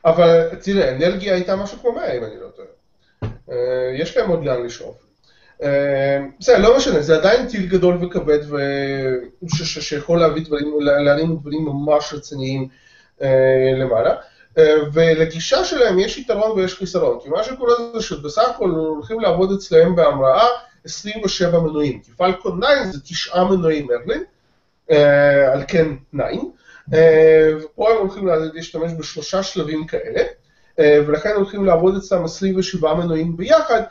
[0.06, 2.68] אבל תראה, אנרגיה הייתה משהו כמו 100 אם אני לא טועה.
[3.52, 3.58] אה,
[3.98, 4.96] יש להם עוד לאן לשאוף.
[6.40, 8.40] בסדר, לא משנה, זה עדיין טיל גדול וכבד
[9.48, 12.68] שיכול להביא דברים, לה- להרים דברים ממש רציניים
[13.78, 14.16] למעלה.
[14.58, 19.52] אה, ולגישה שלהם יש יתרון ויש חיסרון, כי מה שקורה זה שבסך הכל הולכים לעבוד
[19.52, 20.48] אצלהם בהמראה
[20.86, 24.24] 27 מנועים, כי פלקון 9 זה תשעה מנועים מרלין,
[24.92, 26.24] אה, על כן 9,
[26.94, 30.24] אה, ופה הם הולכים להשתמש בשלושה שלבים כאלה,
[30.80, 33.82] אה, ולכן הולכים לעבוד אצלם 27 מנועים ביחד,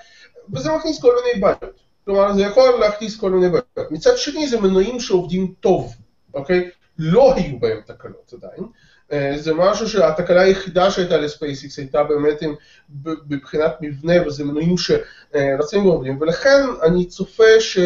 [0.53, 1.85] וזה מכניס כל מיני בעיות.
[2.05, 3.91] כלומר, זה יכול להכניס כל מיני בעיות.
[3.91, 5.95] מצד שני, זה מנועים שעובדים טוב,
[6.35, 6.71] אוקיי?
[6.99, 8.65] לא היו בהם תקלות עדיין.
[9.13, 12.55] אה, זה משהו שהתקלה היחידה שהייתה לספייסיקס הייתה באמת עם,
[12.89, 17.79] ב- מבחינת מבנה, וזה מנועים שרצים ועובדים, ולכן אני צופה ש,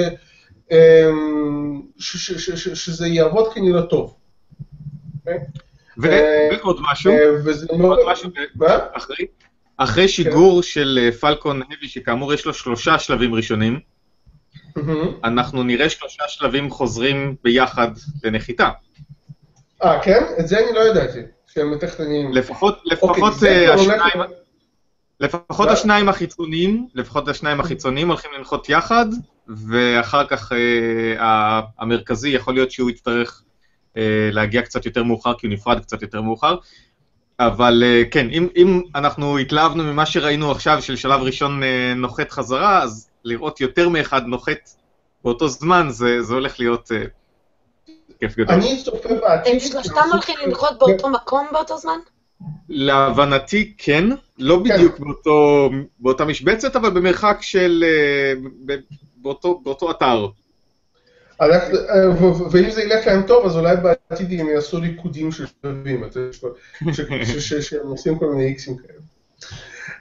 [0.71, 4.15] אמ, ש, ש, ש, ש, שזה יעבוד כנראה טוב.
[5.19, 5.39] אוקיי?
[6.05, 7.29] אה, ועוד משהו, אה.
[7.81, 8.31] עוד משהו?
[8.93, 9.27] אחרי,
[9.77, 13.81] אחרי שיגור של אה, פלקון האבי, שכאמור יש לו שלושה שלבים ראשונים.
[15.25, 17.89] אנחנו נראה שלושה שלבים חוזרים ביחד
[18.25, 18.71] לנחיתה.
[19.85, 20.25] אה, כן?
[20.41, 22.33] את זה אני לא ידעתי, שהם מתכננים.
[22.33, 24.23] לפחות, לפחות אוקיי, אה, השניים,
[25.21, 25.73] לפחות מה?
[25.73, 29.07] השניים החיצוניים, לפחות השניים החיצוניים הולכים לנחות יחד,
[29.49, 33.43] ואחר כך אה, המרכזי יכול להיות שהוא יצטרך
[33.97, 36.57] אה, להגיע קצת יותר מאוחר, כי הוא נפרד קצת יותר מאוחר.
[37.41, 42.31] אבל אה, כן, אם, אם אנחנו התלהבנו ממה שראינו עכשיו, של שלב ראשון אה, נוחת
[42.31, 44.71] חזרה, אז לראות יותר מאחד נוחת
[45.25, 47.03] באותו זמן, זה, זה הולך להיות אה,
[48.21, 48.55] כיף גדול.
[48.55, 49.53] אני צופה בעתיד...
[49.53, 51.99] הם שלושתם הולכים לנחות באותו מקום באותו זמן?
[52.69, 54.05] להבנתי כן,
[54.39, 57.85] לא בדיוק באותו, באותה משבצת, אבל במרחק של...
[57.87, 58.81] אה, ב-
[59.17, 60.27] באותו, באותו אתר.
[61.41, 61.47] אה,
[62.51, 66.05] ואם זה ילך להם טוב, אז אולי בעתיד הם יעשו ריקודים של שלבים,
[67.61, 68.99] שהם עושים כל מיני איקסים כאלה.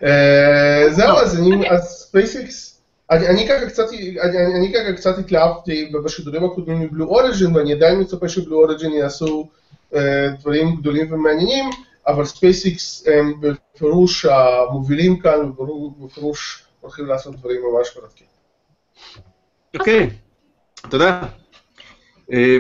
[0.03, 2.77] אה, זהו, אז אני, אז ספייסיקס,
[3.12, 3.86] אני אני ככה קצת,
[4.24, 9.50] אני- אני ככה קצת התלהבתי בשידורים הקודמים מבלו אוריג'ין, ואני עדיין מצפה שבלו אוריג'ין יעשו
[9.96, 11.65] אה, דברים גדולים ומעניינים,
[12.08, 18.28] אבל ספייסיקס הם בפירוש המובילים כאן, ובפירוש הולכים לעשות דברים ממש מרתקים.
[19.80, 20.10] אוקיי,
[20.89, 21.22] תודה.
[22.34, 22.58] אה,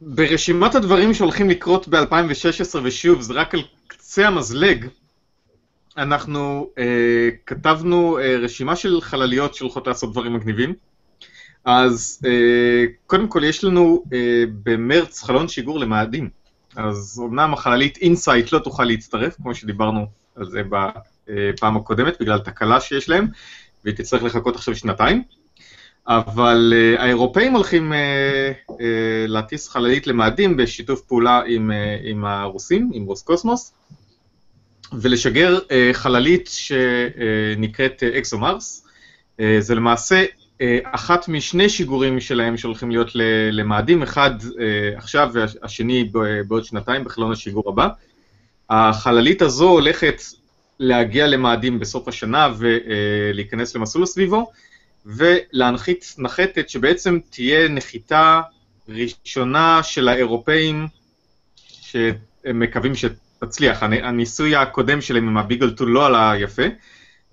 [0.00, 4.86] ברשימת הדברים שהולכים לקרות ב-2016, ושוב, זה רק על קצה המזלג,
[6.00, 10.74] אנחנו אה, כתבנו אה, רשימה של חלליות שהולכות לעשות דברים מגניבים.
[11.64, 16.28] אז אה, קודם כל יש לנו אה, במרץ חלון שיגור למאדים.
[16.76, 22.80] אז אמנם החללית אינסייט לא תוכל להצטרף, כמו שדיברנו על זה בפעם הקודמת, בגלל תקלה
[22.80, 23.26] שיש להם,
[23.84, 25.22] והיא תצטרך לחכות עכשיו שנתיים.
[26.06, 32.90] אבל אה, האירופאים הולכים אה, אה, להטיס חללית למאדים בשיתוף פעולה עם, אה, עם הרוסים,
[32.94, 33.72] עם רוסקוסמוס,
[34.92, 38.86] ולשגר אה, חללית שנקראת אה, אקסומארס.
[39.40, 40.24] אה, זה למעשה
[40.60, 43.10] אה, אחת משני שיגורים שלהם שהולכים להיות
[43.52, 46.10] למאדים, אחד אה, עכשיו והשני
[46.48, 47.88] בעוד שנתיים בחלון השיגור הבא.
[48.70, 50.22] החללית הזו הולכת
[50.78, 54.50] להגיע למאדים בסוף השנה ולהיכנס למסלול סביבו,
[55.06, 58.40] ולהנחית נחתת שבעצם תהיה נחיתה
[58.88, 60.86] ראשונה של האירופאים,
[61.56, 63.29] שהם מקווים שתצליח.
[63.80, 66.62] הנ- הניסוי הקודם שלהם עם הביגל טול לא עלה יפה.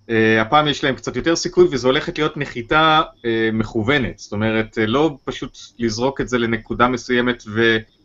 [0.08, 4.20] Uh, הפעם יש להם קצת יותר סיכוי, וזו הולכת להיות נחיתה uh, מכוונת.
[4.20, 7.44] זאת אומרת, uh, לא פשוט לזרוק את זה לנקודה מסוימת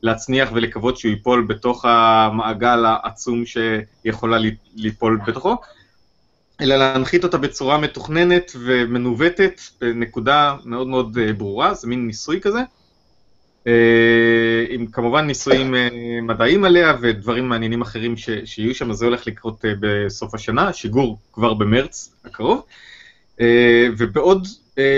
[0.03, 4.39] ולהצניח ולקוות שהוא ייפול בתוך המעגל העצום שיכולה
[4.77, 5.57] ליפול בתוכו,
[6.61, 12.61] אלא להנחית אותה בצורה מתוכננת ומנווטת בנקודה מאוד מאוד ברורה, זה מין ניסוי כזה.
[13.67, 15.89] אה, עם כמובן ניסויים אה,
[16.23, 20.73] מדעיים עליה ודברים מעניינים אחרים ש, שיהיו שם, אז זה הולך לקרות אה, בסוף השנה,
[20.73, 22.63] שיגור כבר במרץ הקרוב.
[23.99, 24.47] ובעוד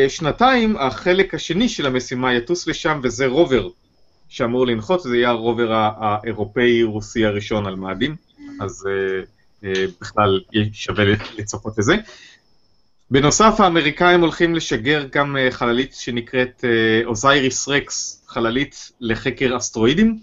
[0.09, 3.69] שנתיים החלק השני של המשימה יטוס לשם, וזה רובר
[4.29, 8.17] שאמור לנחות, זה יהיה הרובר האירופאי-רוסי הראשון על מאדים,
[8.61, 8.89] אז
[10.01, 10.41] בכלל
[10.73, 11.05] שווה
[11.39, 11.95] לצפות לזה.
[13.11, 20.19] בנוסף, האמריקאים הולכים לשגר גם אה, חללית שנקראת אה, אוזייריס רקס, חללית לחקר אסטרואידים.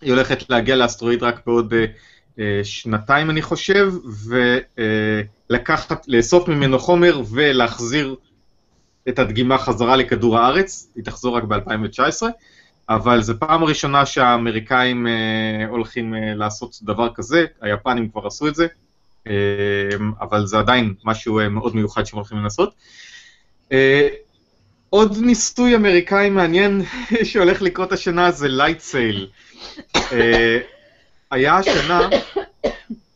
[0.00, 1.84] היא הולכת להגיע לאסטרואיד רק בעוד אה,
[2.38, 3.92] אה, שנתיים, אני חושב,
[5.48, 8.16] ולקחת, לאסוף ממנו חומר ולהחזיר
[9.08, 10.92] את הדגימה חזרה לכדור הארץ.
[10.96, 12.22] היא תחזור רק ב-2019,
[12.88, 18.54] אבל זו פעם הראשונה שהאמריקאים אה, הולכים אה, לעשות דבר כזה, היפנים כבר עשו את
[18.54, 18.66] זה.
[19.28, 22.74] אה, אבל זה עדיין משהו אה, מאוד מיוחד שהם הולכים לנסות.
[23.72, 24.08] אה,
[24.90, 26.82] עוד ניסוי אמריקאי מעניין
[27.24, 29.28] שהולך לקרות השנה זה לייט סייל.
[31.30, 32.08] היה השנה,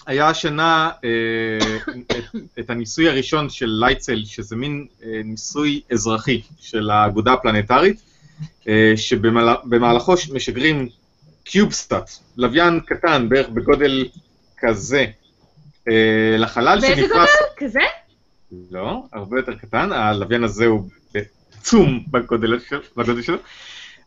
[0.09, 2.25] היה השנה אה, את,
[2.59, 8.01] את הניסוי הראשון של LightSail, שזה מין אה, ניסוי אזרחי של האגודה הפלנטרית,
[8.68, 10.88] אה, שבמהלכו משגרים
[11.44, 14.09] CubeSat, לוויין קטן בערך בגודל
[14.59, 15.07] כזה,
[15.90, 17.11] אה, לחלל באיזה שנפרס...
[17.12, 17.27] גודל?
[17.57, 17.81] כזה?
[18.70, 20.88] לא, הרבה יותר קטן, הלוויין הזה הוא
[21.59, 23.37] עצום בגודל של- בגודל שלו,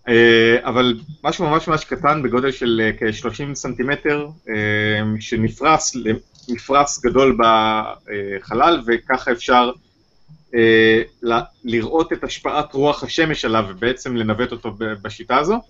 [0.08, 4.28] אה, אבל משהו ממש ממש קטן בגודל של אה, כ-30 סנטימטר,
[5.20, 9.72] שנפרס למפרס גדול בחלל, וככה אפשר
[11.64, 15.62] לראות את השפעת רוח השמש עליו ובעצם לנווט אותו בשיטה הזו.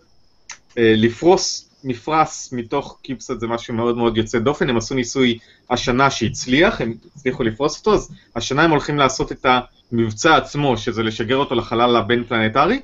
[0.77, 5.37] לפרוס מפרס מתוך קיפסט זה משהו מאוד מאוד יוצא דופן, הם עשו ניסוי
[5.69, 9.45] השנה שהצליח, הם הצליחו לפרוס אותו, אז השנה הם הולכים לעשות את
[9.91, 12.79] המבצע עצמו, שזה לשגר אותו לחלל הבין פלנטרי,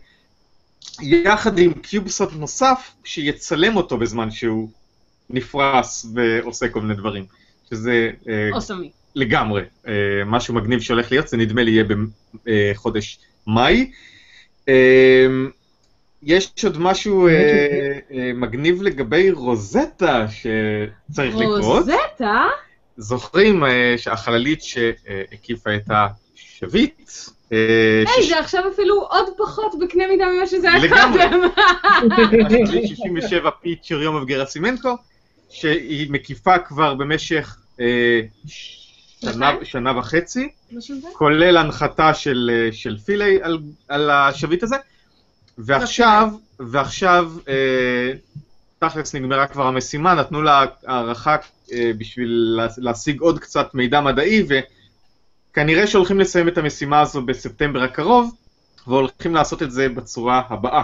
[1.02, 4.70] יחד עם קיובסט נוסף שיצלם אותו בזמן שהוא
[5.30, 7.26] נפרס ועושה כל מיני דברים,
[7.70, 8.92] שזה אה, אוסמי.
[9.16, 9.94] לגמרי אה,
[10.26, 11.84] משהו מגניב שהולך להיות, זה נדמה לי יהיה
[12.46, 13.92] בחודש מאי.
[16.24, 17.34] יש עוד משהו אה,
[18.12, 21.64] אה, מגניב לגבי רוזטה שצריך לקרות.
[21.64, 22.46] רוזטה?
[22.98, 27.12] זוכרים אה, שהחללית שהקיפה את השביט,
[27.52, 31.24] היי, זה עכשיו אפילו עוד פחות בקנה מידה ממה שזה היה לגמרי.
[31.30, 31.42] קודם.
[32.46, 34.96] השביט 67 פי צ'ריומוב גרסימנקו,
[35.50, 37.58] שהיא מקיפה כבר במשך
[39.64, 40.50] שנה, וחצי?
[41.14, 44.76] כולל הנחתה של, של פילי על, על השביט הזה,
[45.58, 48.12] ועכשיו, ועכשיו, אה,
[48.80, 51.36] תכלס נגמרה כבר המשימה, נתנו לה הערכה
[51.74, 54.44] אה, בשביל לה- להשיג עוד קצת מידע מדעי,
[55.52, 58.36] וכנראה שהולכים לסיים את המשימה הזו בספטמבר הקרוב,
[58.88, 60.84] והולכים לעשות את זה בצורה הבאה.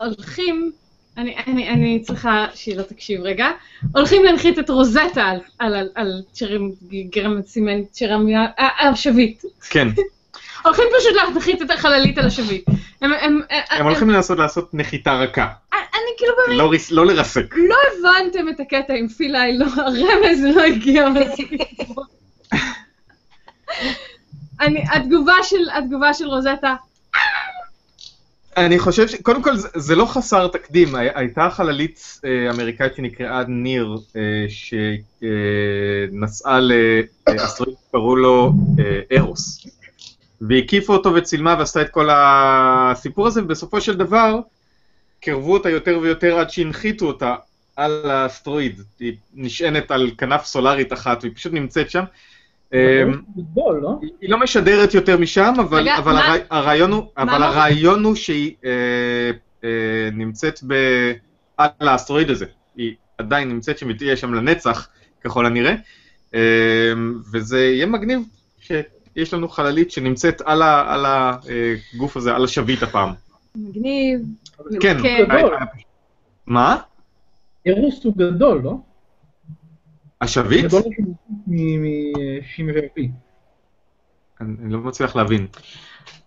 [0.00, 0.72] הולכים,
[1.16, 3.46] אני, אני, אני צריכה שילה תקשיב רגע,
[3.94, 6.70] הולכים להנחית את רוזטה על, על, על, על צ'רם,
[7.46, 9.42] סימנט, צ'רמיה, אה, השביט.
[9.70, 9.88] כן,
[10.64, 12.64] הולכים פשוט להנחית את החללית על השביט.
[13.02, 13.40] הם, הם,
[13.70, 17.54] הם הולכים לנסות לעשות נחיתה רכה, אני כאילו באמת, לא, לא לרסק.
[17.56, 21.62] לא הבנתם את הקטע עם פילי, לא, הרמז לא הגיע מספיק.
[24.60, 26.74] אני, התגובה של, התגובה של רוזטה,
[28.56, 29.14] אני חושב ש...
[29.14, 30.94] קודם כל, זה, זה לא חסר תקדים.
[30.94, 34.20] הי- הייתה חללית אה, אמריקאית שנקראה ניר, אה,
[35.22, 36.60] שנסעה
[37.28, 39.66] לאסטרואיד שקראו לו אה, ארוס.
[40.40, 44.38] והקיפה אותו וצילמה ועשתה את כל הסיפור הזה, ובסופו של דבר,
[45.20, 47.34] קרבו אותה יותר ויותר עד שהנחיתו אותה
[47.76, 48.80] על האסטרואיד.
[49.00, 52.04] היא נשענת על כנף סולארית אחת, והיא פשוט נמצאת שם.
[53.36, 53.98] גדול, לא?
[54.20, 55.88] היא- לא משדרת יותר משם, אבל,
[56.50, 58.70] הרעיון הוא, שהיא אה,
[59.64, 59.68] אה,
[60.12, 60.74] נמצאת ב...
[61.56, 62.46] על האסטרואיד הזה.
[62.76, 64.88] היא עדיין נמצאת שם, היא תהיה שם לנצח,
[65.24, 65.74] ככל הנראה,
[66.34, 66.40] אה,
[67.32, 68.20] וזה יהיה מגניב
[69.18, 73.12] שיש לנו חללית שנמצאת על, ה, על הגוף הזה, על השביט הפעם.
[73.56, 74.20] מגניב.
[74.80, 75.24] כן, כן.
[75.28, 75.56] גדול.
[76.46, 76.76] מה?
[77.66, 78.76] אירוס הוא גדול, לא?
[80.20, 80.64] השביט?
[80.64, 80.82] גדול
[81.46, 83.00] מ-67P.
[84.40, 85.46] אני אני לא מצליח להבין.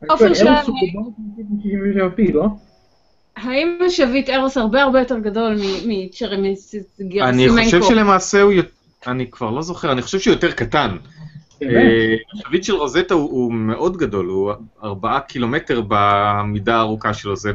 [0.10, 0.58] עופר שלנו.
[0.58, 2.46] אירוס הוא גדול מ-67P, לא?
[3.36, 6.76] האם השביט ארוס הרבה הרבה יותר גדול מצ'רמיס
[7.22, 7.82] אני חושב?
[7.84, 8.54] שלמעשה הוא...
[9.08, 10.98] אני כבר לא זוכר, אני חושב שהוא יותר קטן.
[11.63, 14.52] אה, השביט של רוזטה הוא, הוא מאוד גדול, הוא
[14.84, 17.52] ארבעה קילומטר במידה הארוכה שלו, זה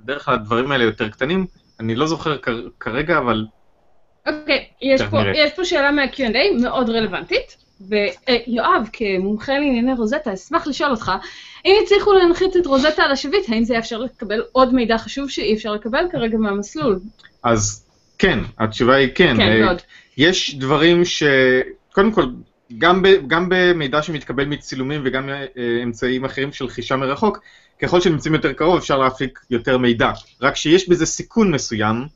[0.00, 1.46] בדרך כלל הדברים האלה יותר קטנים,
[1.80, 2.36] אני לא זוכר
[2.80, 3.46] כרגע, אבל
[4.26, 5.32] אוקיי, יש פה- נראה.
[5.36, 7.56] יש פה שאלה מה-Q&A מאוד רלוונטית,
[7.88, 11.12] ויואב, כמומחה לענייני רוזטה, אשמח לשאול אותך,
[11.64, 15.54] אם הצליחו להנחית את רוזטה על השביט, האם זה יאפשר לקבל עוד מידע חשוב שאי
[15.54, 16.98] אפשר לקבל כרגע מהמסלול?
[17.42, 17.86] אז
[18.18, 19.34] כן, התשובה היא כן.
[19.36, 19.82] כן, אה, מאוד.
[20.16, 21.22] יש דברים ש...
[21.92, 22.24] קודם כל,
[22.78, 25.46] גם, ב, גם במידע שמתקבל מצילומים וגם אה,
[25.82, 27.38] אמצעים אחרים של חישה מרחוק,
[27.82, 30.12] ככל שנמצאים יותר קרוב אפשר להפיק יותר מידע.
[30.42, 32.06] רק שיש בזה סיכון מסוים,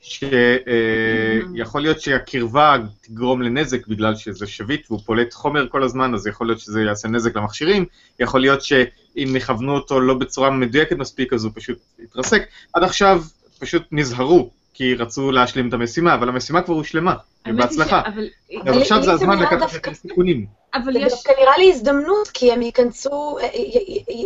[0.00, 6.46] שיכול להיות שהקרבה תגרום לנזק בגלל שזה שביט והוא פולט חומר כל הזמן, אז יכול
[6.46, 7.84] להיות שזה יעשה נזק למכשירים,
[8.20, 12.42] יכול להיות שאם יכוונו אותו לא בצורה מדויקת מספיק אז הוא פשוט יתרסק.
[12.72, 13.22] עד עכשיו
[13.58, 14.50] פשוט נזהרו,
[14.80, 17.14] כי רצו להשלים את המשימה, אבל המשימה כבר הושלמה,
[17.48, 18.02] ובהצלחה.
[18.06, 18.28] אבל-
[18.68, 20.46] אז עכשיו זה זה הזמן לקחת דווקא- יותר סיכונים.
[20.74, 21.12] אבל זה יש...
[21.12, 23.46] דווקא נראה לי הזדמנות, כי הם ייכנסו, אה,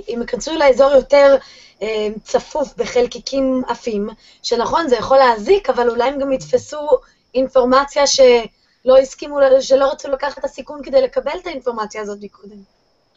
[0.09, 1.37] הם ייכנסו לאזור יותר
[1.83, 4.09] אה, צפוף בחלקיקים עפים,
[4.43, 6.89] שנכון, זה יכול להזיק, אבל אולי הם גם יתפסו
[7.35, 12.57] אינפורמציה שלא הסכימו, שלא רצו לקחת את הסיכון כדי לקבל את האינפורמציה הזאת מקודם.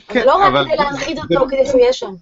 [0.08, 2.14] כן, אז לא רק אבל כדי זה- להנחית זה- אותו, כדי שהוא יהיה שם.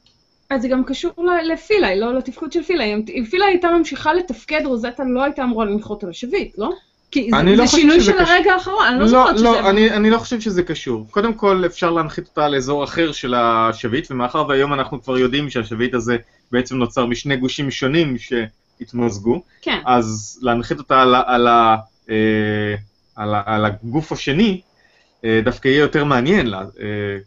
[0.49, 2.93] אז זה גם קשור ל- לפילאי, לא לתפקוד של פילאי.
[2.93, 6.69] אם- פילאי הייתה ממשיכה לתפקד, רוזטה לא הייתה אמורה לנחות על השביט, לא?
[7.11, 8.33] כי זה, לא שינוי של קשור.
[8.35, 9.43] הרגע האחרון, אני לא לא, זוכרת שזה...
[9.45, 11.07] לא, אני, אני לא חושב שזה קשור.
[11.11, 15.93] קודם כל, אפשר להנחית אותה לאזור אחר של השביט, ומאחר והיום אנחנו כבר יודעים שהשביט
[15.93, 16.17] הזה
[16.51, 19.79] בעצם נוצר משני גושים שונים שהתמזגו, כן.
[19.85, 21.15] אז להנחית אותה על,
[21.47, 21.75] אה,
[23.15, 24.61] על, ה- על הגוף השני,
[25.43, 26.47] דווקא יהיה יותר מעניין.
[26.47, 26.59] לה-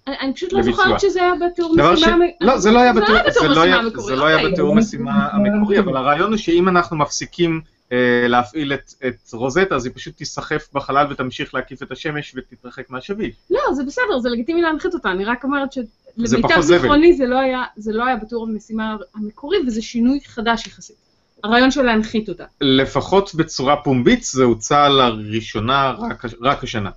[0.08, 0.84] אה, אני, פשוט לא לביצוע.
[0.84, 1.76] זוכרת שזה היה בתיאור.
[1.92, 2.16] משימה...
[2.16, 7.60] מ- לא, זה לא היה בתיאור משימה המקורי, המקורי, אבל הרעיון הוא שאם אנחנו מפסיקים
[7.92, 7.96] אה,
[8.28, 8.92] להפעיל את,
[9.32, 13.34] רוזטה, אז היא פשוט תיסחף בחלל ותמשיך להקיף את השמש ותתרחק מהשביט.
[13.50, 16.60] לא, זה בסדר, זה לגיטימי להנחית אותה, אני רק אומרת שלמיטב.
[16.60, 20.96] זיכרוני זה לא היה- זה לא היה בתיאור המשימה המקורי, וזה שינוי חדש יחסית.
[21.44, 22.44] הרעיון של להנחית אותה.
[22.60, 25.94] לפחות בצורה פומבית זה הוצע לראשונה
[26.40, 26.90] רק השנה.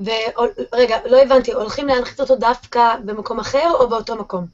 [0.00, 4.46] ורגע, לא הבנתי, הולכים להנחית אותו דווקא במקום אחר או באותו מקום?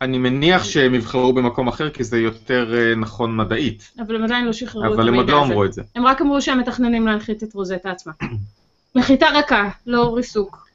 [0.00, 4.44] אני מניח שהם יבחרו במקום אחר כי זה יותר אה, נכון מדעית, אבל הם עדיין
[4.44, 5.52] לא שחררו את אבל הם עוד המידע לא הזה.
[5.52, 5.82] אמרו את זה.
[5.96, 8.12] הם רק אמרו שהם מתכננים להנחית את רוזטה עצמה.
[8.96, 10.68] נחיתה רכה, לא ריסוק.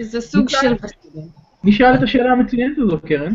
[0.00, 0.74] זה סוג של...
[1.64, 3.34] מי שאל את השאלה המצוינת הזו, קרן?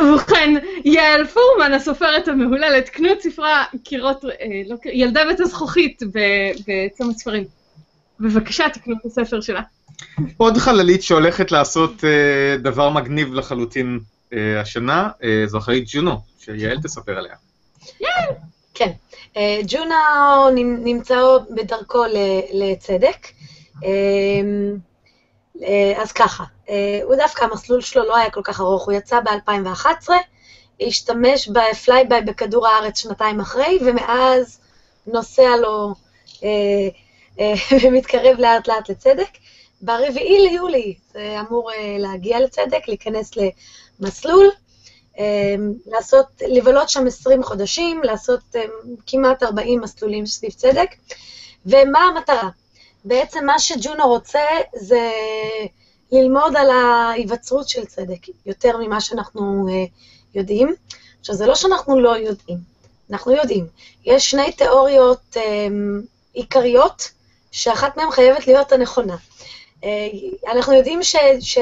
[0.00, 4.30] ובכן, יעל פורמן, הסופרת המהוללת, קנו את ספרה קירות, אה,
[4.66, 6.02] לא, ילדה בית הזכוכית
[6.66, 7.44] בצומת ספרים.
[8.20, 9.60] בבקשה, תקנו את הספר שלה.
[10.36, 14.00] עוד חללית שהולכת לעשות אה, דבר מגניב לחלוטין
[14.32, 17.34] אה, השנה, אה, זו החללית ג'ונו, שיעל תספר עליה.
[18.74, 18.90] כן.
[19.36, 19.94] אה, ג'ונו
[20.54, 21.16] נמ- נמצא
[21.50, 23.26] בדרכו ל- לצדק.
[26.02, 26.44] אז ככה,
[27.04, 30.08] הוא דווקא, המסלול שלו לא היה כל כך ארוך, הוא יצא ב-2011,
[30.80, 34.60] השתמש ב flyby בכדור הארץ שנתיים אחרי, ומאז
[35.06, 35.94] נוסע לו
[37.82, 39.28] ומתקרב לאט לאט לצדק.
[39.80, 43.30] ברביעי ליולי זה אמור אה, להגיע לצדק, להיכנס
[44.00, 44.50] למסלול.
[45.18, 45.54] אה,
[45.86, 48.64] לעשות, לבלות שם 20 חודשים, לעשות אה,
[49.06, 50.88] כמעט 40 מסלולים סביב צדק.
[51.66, 52.48] ומה המטרה?
[53.04, 54.40] בעצם מה שג'ונו רוצה
[54.74, 55.10] זה
[56.12, 59.84] ללמוד על ההיווצרות של צדק, יותר ממה שאנחנו אה,
[60.34, 60.74] יודעים.
[61.20, 62.58] עכשיו, זה לא שאנחנו לא יודעים,
[63.10, 63.66] אנחנו יודעים.
[64.04, 65.66] יש שני תיאוריות אה,
[66.32, 67.10] עיקריות,
[67.54, 69.16] שאחת מהן חייבת להיות הנכונה.
[69.84, 70.08] אה,
[70.52, 71.58] אנחנו יודעים ש, ש,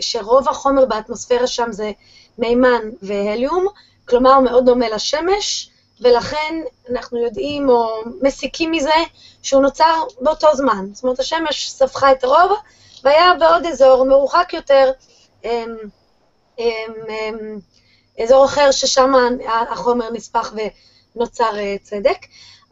[0.00, 1.92] שרוב החומר באטמוספירה שם זה
[2.38, 3.66] מימן והליום,
[4.08, 5.70] כלומר מאוד דומה לשמש,
[6.00, 6.54] ולכן
[6.90, 8.94] אנחנו יודעים או מסיקים מזה
[9.42, 10.86] שהוא נוצר באותו זמן.
[10.92, 12.52] זאת אומרת, השמש ספחה את הרוב,
[13.04, 14.92] והיה בעוד אזור מרוחק יותר,
[15.44, 15.76] אמ,
[16.58, 17.58] אמ, אמ,
[18.22, 19.12] אזור אחר ששם
[19.70, 20.52] החומר נספח
[21.16, 22.18] ונוצר אה, צדק,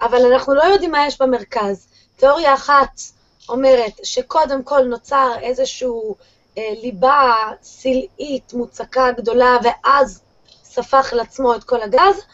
[0.03, 1.88] אבל אנחנו לא יודעים מה יש במרכז.
[2.19, 3.01] תיאוריה אחת
[3.49, 6.17] אומרת שקודם כל נוצר איזשהו
[6.59, 10.23] אה, ליבה סלעית מוצקה גדולה, ואז
[10.65, 12.25] ספח לעצמו את כל הגז,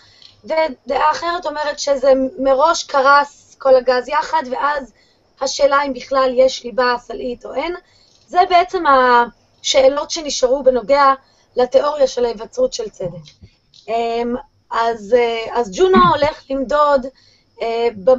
[0.45, 4.93] ודעה אחרת אומרת שזה מראש קרס כל הגז יחד, ואז
[5.41, 7.75] השאלה אם בכלל יש ליבה סלעית או אין.
[8.27, 11.13] זה בעצם השאלות שנשארו בנוגע
[11.57, 13.33] לתיאוריה של ההיווצרות של צדק.
[13.89, 14.35] אמ,
[14.71, 17.07] אז, אה, אז ג'ונו הולך למדוד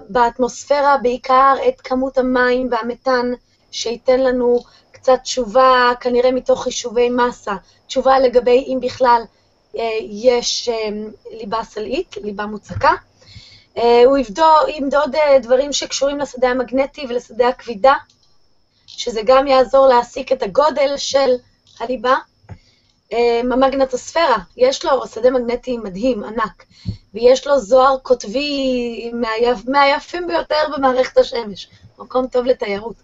[0.10, 3.32] באטמוספירה בעיקר את כמות המים והמתאן
[3.72, 4.60] שייתן לנו
[4.92, 7.56] קצת תשובה, כנראה מתוך חישובי מסה,
[7.88, 9.22] תשובה לגבי אם בכלל
[9.78, 10.70] אה, יש
[11.32, 12.92] ליבה סלעית, ליבה מוצקה.
[14.06, 14.18] הוא
[14.68, 17.94] ימדוד דברים שקשורים לשדה המגנטי ולשדה הכבידה,
[18.88, 21.36] שזה גם יעזור להסיק את הגודל של
[21.80, 22.16] הליבה.
[23.12, 26.66] אמ, המגנטוספירה, יש לו שדה מגנטי מדהים, ענק,
[27.14, 32.96] ויש לו זוהר קוטבי מהיפ, מהיפים ביותר במערכת השמש, מקום טוב לתיירות.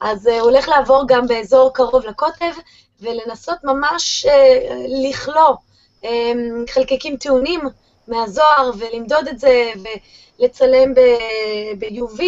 [0.00, 2.52] אז הוא הולך לעבור גם באזור קרוב לקוטב,
[3.00, 4.30] ולנסות ממש uh,
[5.08, 5.54] לכלוא
[6.02, 6.06] um,
[6.70, 7.60] חלקיקים טעונים
[8.08, 9.72] מהזוהר, ולמדוד את זה,
[10.38, 10.94] ולצלם
[11.78, 12.22] ב-UV.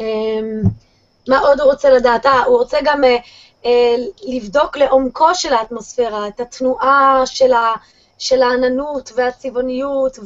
[0.00, 0.62] אמ,
[1.28, 2.26] מה עוד הוא רוצה לדעת?
[2.26, 3.02] אה, הוא רוצה גם...
[3.64, 7.74] אה, לבדוק לעומקו של האטמוספירה, את התנועה של, ה,
[8.18, 10.18] של העננות והצבעוניות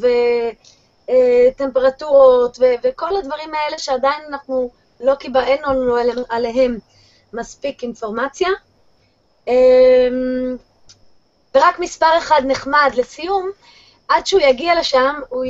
[1.09, 4.71] וטמפרטורות ו, וכל הדברים האלה שעדיין אנחנו
[5.01, 6.79] לא קיבלנו לנו עליהם
[7.33, 8.49] מספיק אינפורמציה.
[9.49, 10.57] אמ,
[11.55, 13.51] ורק מספר אחד נחמד לסיום,
[14.09, 15.45] עד שהוא יגיע לשם, הוא,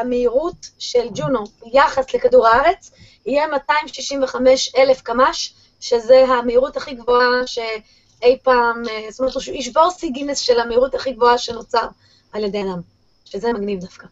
[0.00, 2.90] המהירות של ג'ונו ביחס לכדור הארץ
[3.26, 5.54] יהיה 265 אלף קמ"ש,
[5.84, 10.94] שזה המהירות הכי גבוהה שאי פעם, אה, זאת אומרת, הוא ישבור שיא גינס של המהירות
[10.94, 11.86] הכי גבוהה שנוצר
[12.32, 12.80] על ידי אדם,
[13.24, 14.06] שזה מגניב דווקא.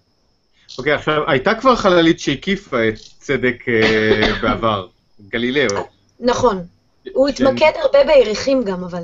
[0.78, 4.86] אוקיי, okay, עכשיו, הייתה כבר חללית שהקיפה את צדק uh, בעבר,
[5.28, 5.76] גלילאו.
[6.20, 6.66] נכון.
[7.12, 9.02] הוא התמקד הרבה ביריחים גם, אבל.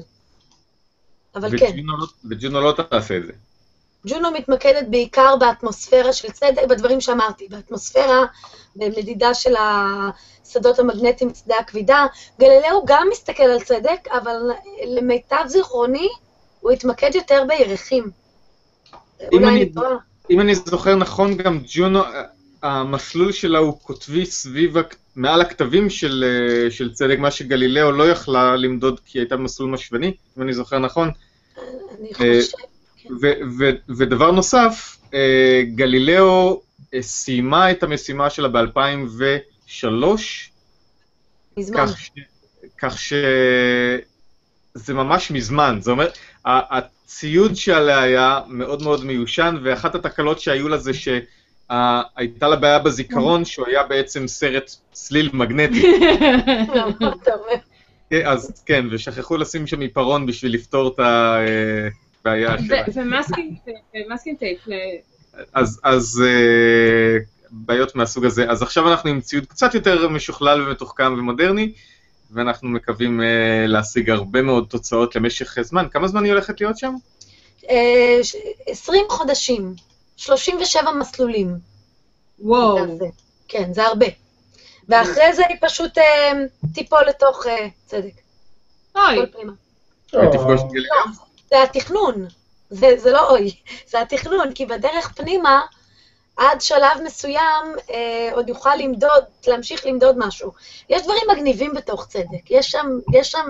[1.35, 1.77] אבל כן.
[1.85, 3.33] לא- וג'ונו לא תעשה את זה.
[4.07, 8.25] ג'ונו מתמקדת בעיקר באטמוספירה של צדק, בדברים שאמרתי, באטמוספירה,
[8.77, 12.07] במדידה של השדות המגנטיים, שדה הכבידה.
[12.41, 14.37] גלילאו גם מסתכל על צדק, אבל
[14.87, 16.09] למיטב זיכרוני,
[16.61, 18.11] הוא התמקד יותר בירחים.
[19.33, 19.73] אם אני,
[20.31, 22.01] אם אני זוכר נכון, גם ג'ונו,
[22.63, 24.75] המסלול שלה הוא קוטבי סביב,
[25.17, 26.25] מעל הכתבים של,
[26.71, 31.11] של צדק, מה שגלילאו לא יכלה למדוד כי הייתה במסלול משוני, אם אני זוכר נכון.
[32.21, 32.41] אני
[33.15, 33.81] חושב...
[33.89, 36.61] ודבר נוסף, אה, גלילאו
[36.95, 40.05] אה, סיימה את המשימה שלה ב-2003.
[41.57, 41.85] מזמן.
[42.79, 45.79] כך שזה ממש מזמן.
[45.81, 52.57] זאת אומרת, הציוד שעליה היה מאוד מאוד מיושן, ואחת התקלות שהיו לה זה שהייתה לה
[52.57, 55.83] בעיה בזיכרון, שהוא היה בעצם סרט סליל מגנטי.
[58.25, 61.39] אז כן, ושכחו לשים שם עיפרון בשביל לפתור את ה...
[62.25, 62.83] בעיה שלה.
[63.95, 64.59] ו masking tape.
[65.55, 68.51] אז, אז אה, בעיות מהסוג הזה.
[68.51, 71.73] אז עכשיו אנחנו עם ציוד קצת יותר משוכלל ומתוחכם ומודרני,
[72.31, 73.25] ואנחנו מקווים uh,
[73.67, 75.87] להשיג הרבה מאוד תוצאות למשך זמן.
[75.91, 76.95] כמה זמן היא הולכת להיות שם?
[78.67, 79.75] 20 אה, חודשים,
[80.17, 81.55] 37 מסלולים.
[82.39, 82.99] וואו.
[83.49, 84.07] כן, זה הרבה.
[84.89, 85.99] ואחרי זה היא פשוט
[86.75, 87.47] תיפול לתוך
[87.87, 88.13] צדק.
[88.97, 89.19] אוי.
[90.13, 91.28] ותפגוש את גלגל?
[91.51, 92.27] זה התכנון,
[92.71, 93.53] זה, זה לא אוי,
[93.87, 95.61] זה התכנון, כי בדרך פנימה,
[96.37, 100.53] עד שלב מסוים אה, עוד יוכל למדוד, להמשיך למדוד משהו.
[100.89, 103.47] יש דברים מגניבים בתוך צדק, יש שם, יש שם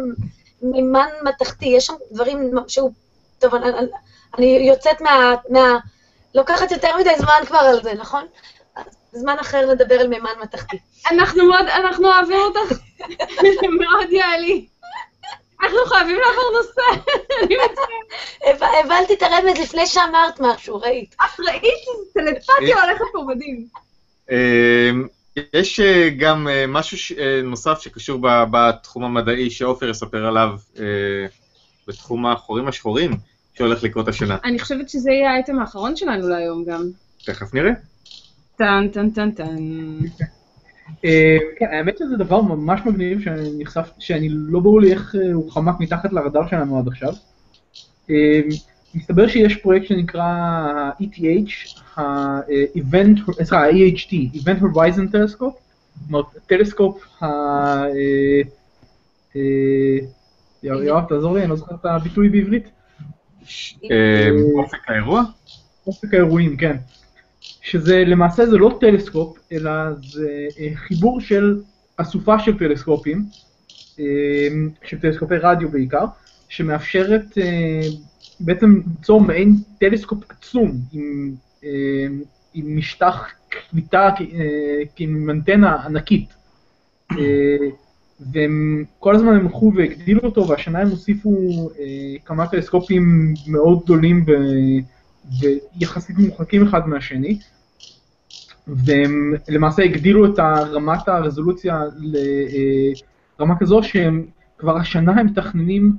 [0.62, 2.90] מימן מתכתי, יש שם דברים שהוא...
[3.38, 3.68] טוב, אני,
[4.38, 5.78] אני יוצאת מה, מה...
[6.34, 8.26] לוקחת יותר מדי זמן כבר על זה, נכון?
[9.12, 10.78] זמן אחר נדבר על מימן מתכתי.
[11.10, 12.78] אנחנו מאוד, אנחנו אוהבים אותך,
[13.80, 14.66] מאוד יעלי.
[15.62, 17.10] אנחנו חייבים לעבור נושא,
[17.42, 18.62] אני מצטערת.
[18.84, 21.14] הבנתי את הרמז לפני שאמרת משהו, ראית.
[21.14, 21.84] את ראית?
[22.14, 23.66] טלפתיה הולכת פה מדהים.
[24.30, 25.06] אמ,
[25.52, 28.18] יש אה, גם אה, משהו אה, נוסף שקשור
[28.50, 30.50] בתחום המדעי, שעופר יספר עליו
[31.88, 33.10] בתחום החורים השחורים,
[33.54, 34.36] שהולך לקרות השנה.
[34.44, 36.82] אני חושבת שזה יהיה האייטם האחרון שלנו להיום גם.
[37.24, 37.72] תכף נראה.
[38.56, 39.56] טן טן טן טן.
[41.04, 45.32] אה, כן, האמת שזה דבר ממש מגניב שאני נחשף, שאני לא ברור לי איך אה,
[45.32, 47.12] הוא חמק מתחת לרדאר שלנו עד עכשיו.
[48.10, 48.40] אה,
[48.94, 55.58] מסתבר שיש פרויקט שנקרא ה-ETH, ה-Event, סליחה, ה-EHT, Event Horizon Telescope,
[56.08, 57.26] אומרת, טלסקופ ה...
[60.62, 62.68] יואב, תעזור לי, אני לא זוכר את הביטוי בעברית.
[64.54, 65.22] אופק האירוע?
[65.86, 66.76] אופק האירועים, כן.
[67.70, 71.60] שזה למעשה זה לא טלסקופ, אלא זה אה, חיבור של
[71.96, 73.24] אסופה של טלסקופים,
[74.00, 74.04] אה,
[74.84, 76.04] של טלסקופי רדיו בעיקר,
[76.48, 77.80] שמאפשרת אה,
[78.40, 81.34] בעצם ליצור מעין טלסקופ עצום עם,
[82.54, 84.10] עם משטח קליטה
[84.98, 86.28] עם אנטנה ענקית.
[88.20, 91.30] והם כל הזמן הם הלכו והגדילו אותו, והשנה הם הוסיפו
[91.78, 91.84] אה,
[92.24, 94.24] כמה טלסקופים מאוד גדולים
[95.40, 97.38] ויחסית מורחקים אחד מהשני.
[98.68, 100.38] והם למעשה הגדילו את
[100.72, 101.82] רמת הרזולוציה
[103.38, 104.26] לרמה כזו שהם
[104.58, 105.92] כבר השנה הם מתכננים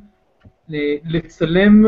[0.70, 1.86] ל- לצלם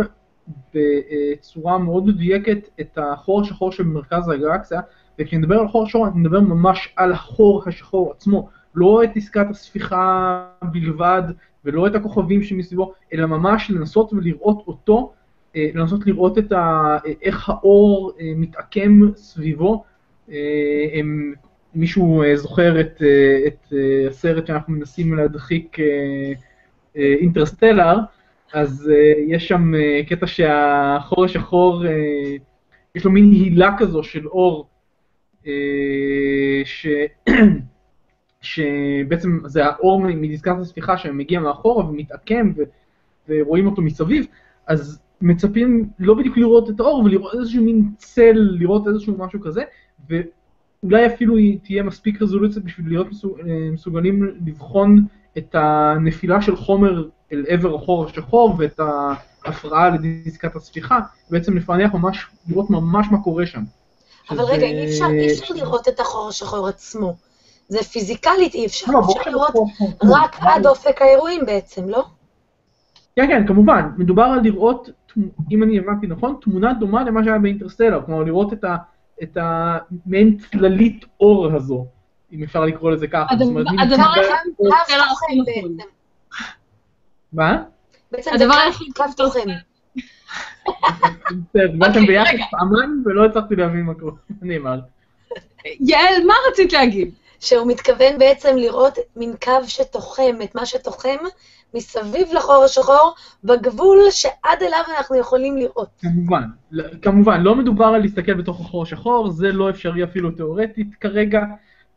[0.74, 4.82] בצורה מאוד מדויקת את החור השחור שבמרכז הגלקסיה,
[5.20, 10.46] וכשנדבר על חור שחור, אני מדבר ממש על החור השחור עצמו, לא את עסקת הספיחה
[10.62, 11.24] בלבד,
[11.66, 15.14] ולא את הכוכבים שמסביבו, אלא ממש לנסות ולראות אותו,
[15.56, 19.84] אה, לנסות לראות ה, איך האור אה, מתעקם סביבו.
[20.32, 21.34] אה, הם,
[21.76, 23.74] מישהו אה, זוכר את, אה, את
[24.10, 25.78] הסרט שאנחנו מנסים להדחיק,
[26.96, 27.98] אינטרסטלר,
[28.54, 28.92] אז
[29.28, 29.72] יש שם
[30.10, 31.84] קטע שהחור השחור,
[32.96, 34.68] יש לו מין הילה כזו של אור,
[36.66, 36.88] ש...
[38.42, 42.62] שבעצם זה האור מדיסקת הספיחה שמגיע מאחורה ומתעקם ו...
[43.30, 44.26] ורואים אותו מסביב,
[44.68, 49.64] אז מצפים לא בדיוק לראות את האור ולראות איזשהו מין צל, לראות איזשהו משהו כזה,
[50.10, 53.38] ואולי אפילו היא תהיה מספיק רזולוציה בשביל להיות מסוג...
[53.74, 55.06] מסוגלים לבחון
[55.38, 58.80] את הנפילה של חומר אל עבר החור השחור ואת
[59.46, 61.00] ההפרעה לדיסקת הספיחה,
[61.30, 63.64] בעצם לפענח ממש, לראות ממש מה קורה שם.
[64.30, 67.16] אבל שזה- רגע, אי אפשר, אי אפשר לראות את החור השחור עצמו.
[67.68, 69.54] זה פיזיקלית אי אפשר, לא, אפשר לראות.
[70.04, 72.06] רק עד אופק האירועים בעצם, לא?
[73.16, 74.90] כן, כן, כמובן, מדובר על לראות,
[75.52, 78.76] אם אני הבנתי נכון, תמונה דומה למה שהיה באינטרסטלר, כלומר לראות את ה...
[79.24, 81.86] את המעין צללית אור הזו,
[82.32, 83.26] אם אפשר לקרוא לזה ככה.
[83.34, 84.52] הדבר היחיד
[85.02, 85.46] נכון.
[85.46, 85.84] בעצם.
[87.34, 87.64] מה?
[88.12, 89.48] בעצם זה הדבר קו- היחיד קו תוכן.
[90.66, 92.44] בסדר, דיברתם אוקיי, ביחד רגע.
[92.52, 94.12] פעמיים ולא הצלחתי להבין מה קורה.
[94.42, 94.80] נאמר.
[95.80, 97.12] יעל, מה רצית להגיד?
[97.40, 101.18] שהוא מתכוון בעצם לראות מין קו שתוחם את מה שתוחם
[101.74, 105.90] מסביב לחור השחור, בגבול שעד אליו אנחנו יכולים לראות.
[106.02, 106.44] כמובן,
[107.02, 111.42] כמובן, לא מדובר על להסתכל בתוך החור השחור, זה לא אפשרי אפילו תיאורטית כרגע,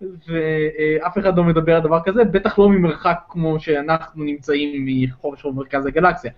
[0.00, 5.52] ואף אחד לא מדבר על דבר כזה, בטח לא ממרחק כמו שאנחנו נמצאים מחור השחור
[5.52, 6.30] במרכז הגלקסיה.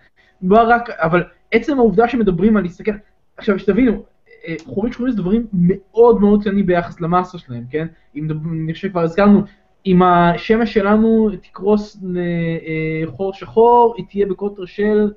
[0.51, 2.93] רק, אבל עצם העובדה שמדברים על להסתכל,
[3.37, 4.03] עכשיו שתבינו,
[4.47, 7.87] אה, חורים שחורים זה דברים מאוד מאוד קטנים ביחס למסה שלהם, כן?
[8.15, 9.43] אם אני חושב שכבר הזכרנו,
[9.87, 11.97] אם השמש שלנו תקרוס
[13.03, 15.11] לחור שחור, היא תהיה בקוטר של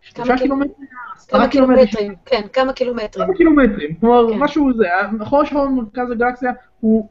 [0.00, 3.26] שלושה כמה קילומטרים, כמה עשרה קילומטרים, כן, כמה קילומטרים.
[3.26, 4.38] כמה קילומטרים, כלומר כן.
[4.38, 4.86] משהו זה,
[5.20, 7.08] החור השחור במרכז הגלקסיה הוא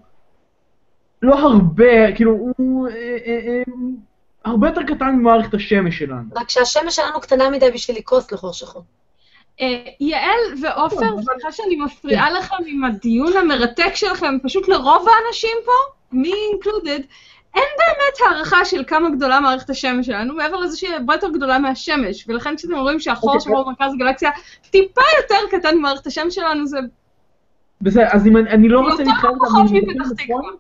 [1.22, 2.94] לא הרבה, כאילו הוא אה,
[3.26, 3.64] אה, אה,
[4.46, 6.24] הרבה יותר קטן ממערכת השמש שלנו.
[6.36, 8.84] רק שהשמש שלנו קטנה מדי בשביל לקרוס לחור שחור.
[9.62, 15.58] אה, יעל ועופר, אבל- סליחה שאני מפריעה לכם עם הדיון המרתק שלכם, פשוט לרוב האנשים
[15.66, 15.72] פה,
[16.14, 17.04] me included,
[17.56, 21.60] אין באמת הערכה של כמה גדולה מערכת השמש שלנו, מעבר לזה שהיא הרבה יותר גדולה
[21.60, 23.38] מהשמש, ולכן כשאתם רואים שהחור אוקיי.
[23.38, 24.30] השחור במרכז הגלקסיה
[24.72, 26.78] טיפה יותר קטן ממערכת השמש שלנו, זה
[27.82, 29.34] בסדר, אז אם אני, אני לא רוצה אם אני זוכר
[30.16, 30.40] תקווה.
[30.40, 30.56] נכון-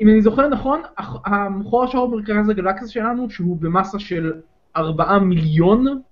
[0.00, 4.32] אם אני זוכר נכון, החור השחור במרכז הגלקסיה שלנו, שהוא במסה של
[4.76, 6.02] 4 מיליון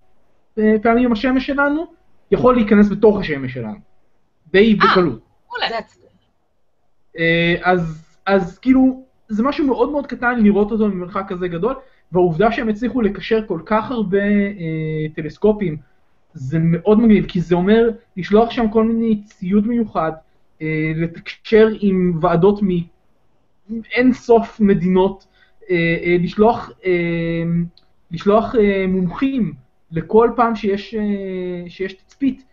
[0.59, 1.87] אה, פעמים השמש שלנו,
[2.31, 3.79] יכול להיכנס בתוך השמש שלנו.
[4.53, 4.87] די אה.
[4.87, 5.21] בקלות.
[7.19, 11.75] אה, אז, אז כאילו, זה משהו מאוד מאוד קטן לראות אותו ממרחק כזה גדול,
[12.13, 15.77] והעובדה שהם הצליחו לקשר כל כך הרבה אה, טלסקופים,
[16.35, 20.13] זה מאוד מגניב, כי זה אומר לשלוח שם כל מיני ציוד מיוחד,
[20.63, 25.27] אה, לתקשר עם ועדות מאין סוף מדינות,
[25.71, 27.43] אה, אה, לשלוח, אה,
[28.11, 29.55] לשלוח אה, מומחים
[29.93, 31.01] לכל פעם שיש, אה,
[31.69, 32.45] שיש תצפית,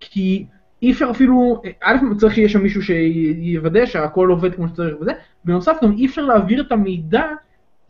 [0.00, 0.46] כי
[0.82, 5.12] אי אפשר אפילו, א', צריך שיהיה שם מישהו שיוודא שהכל עובד כמו שצריך וזה,
[5.44, 7.22] בנוסף גם אי אפשר להעביר את המידע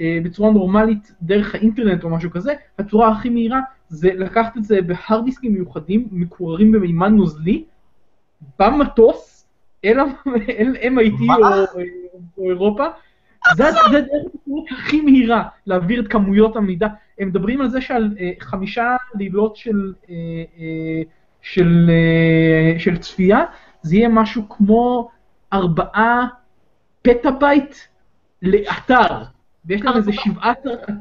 [0.00, 4.82] אה, בצורה נורמלית דרך האינטרנט או משהו כזה, הצורה הכי מהירה זה לקחת את זה
[4.82, 7.64] בהארד דיסקים מיוחדים, מקוררים במימן נוזלי,
[8.58, 9.46] במטוס,
[9.84, 9.98] אל,
[10.58, 11.36] אל MIT מה?
[11.36, 11.80] או,
[12.38, 12.86] או אירופה,
[13.56, 16.88] זה זה דרך התקשורת הכי מהירה להעביר את כמויות המידע.
[17.18, 20.14] הם מדברים על זה שעל אה, חמישה לילות של, אה,
[20.58, 21.02] אה,
[21.52, 23.38] של, אה, של צפייה,
[23.82, 25.10] זה יהיה משהו כמו
[25.52, 26.26] ארבעה
[27.02, 27.76] פטאבייט
[28.42, 29.06] לאתר,
[29.66, 30.52] ויש להם איזה שבעה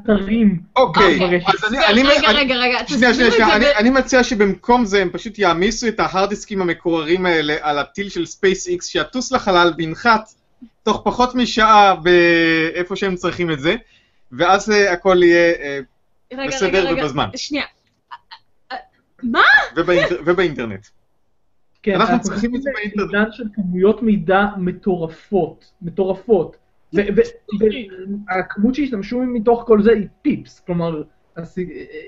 [0.02, 0.60] אתרים.
[0.76, 1.40] אוקיי.
[1.46, 1.78] אז אני...
[1.86, 4.24] אני- רגע, אני- רגע, רגע, שנייה, שנייה, תסבירו שנייה, את אני, זה ב- אני מציע
[4.24, 9.32] שבמקום זה הם פשוט יעמיסו את ההארד דיסקים המקוררים האלה על הטיל של SpaceX שיטוס
[9.32, 10.28] לחלל וינחת
[10.82, 13.76] תוך פחות משעה באיפה שהם צריכים את זה,
[14.32, 15.78] ואז אה, הכל יהיה אה,
[16.32, 17.28] רגע, בסדר רגע, רגע, ובזמן.
[17.36, 17.64] שנייה.
[19.22, 19.42] מה?
[19.76, 20.86] ובאינטר- ובאינטרנט.
[21.82, 23.10] כן, אנחנו צריכים את זה באינטרנט.
[23.12, 26.56] בעידן של כמויות מידע מטורפות, מטורפות.
[28.28, 31.02] והכמות שהשתמשו מתוך כל זה היא פיפס, כלומר,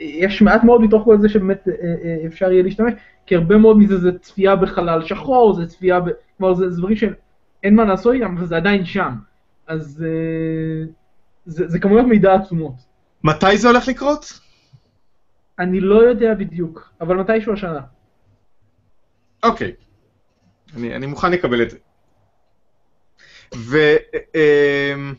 [0.00, 1.72] יש מעט מאוד מתוך כל זה שבאמת אה,
[2.04, 2.92] אה, אפשר יהיה להשתמש,
[3.26, 6.08] כי הרבה מאוד מזה זה צפייה בחלל שחור, זה צפייה, ב...
[6.38, 9.12] כלומר זה זה דברים שאין מה לעשות איתם, אבל זה עדיין שם.
[9.66, 10.86] אז אה,
[11.46, 12.74] זה, זה כמויות מידע עצומות.
[13.24, 14.40] מתי זה הולך לקרות?
[15.58, 17.80] אני לא יודע בדיוק, אבל מתישהו השנה.
[19.42, 19.72] אוקיי.
[20.76, 21.76] אני, אני מוכן לקבל את זה.
[23.54, 23.78] ו...
[24.34, 25.14] אמ,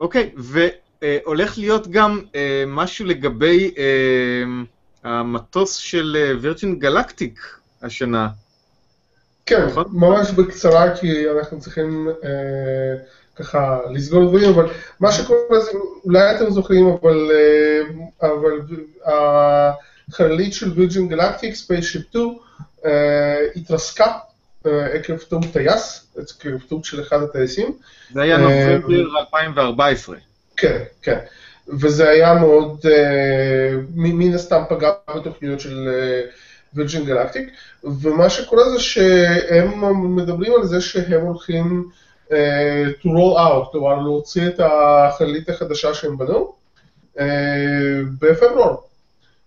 [0.00, 4.64] אוקיי, והולך להיות גם אה, משהו לגבי אמ,
[5.04, 7.40] המטוס של וירג'ין גלקטיק
[7.82, 8.28] השנה.
[9.46, 9.84] כן, נכון?
[9.92, 12.94] ממש בקצרה, כי אנחנו צריכים אה,
[13.36, 14.66] ככה לסגור דברים, אבל
[15.00, 15.70] מה שקורה זה,
[16.04, 18.60] אולי אתם זוכרים, אבל, אה, אבל
[20.08, 22.38] החללית של Virgin Galactic, SpaceShip 2,
[22.86, 24.12] אה, התרסקה
[24.66, 27.72] אה, עקב טעות טייס, עקב טעות של אחד הטייסים.
[28.12, 30.16] זה היה אה, נובמבר 2014.
[30.56, 31.18] כן, כן.
[31.68, 35.88] וזה היה מאוד, אה, מן הסתם פגע בתוכניות של
[36.74, 37.48] וירג'ין גלקטיק,
[37.84, 41.94] ומה שקורה זה שהם מדברים על זה שהם הולכים אה,
[43.02, 46.54] to roll out, כלומר להוציא את החללית החדשה שהם בנו
[47.18, 47.26] אה,
[48.20, 48.76] בפברואר,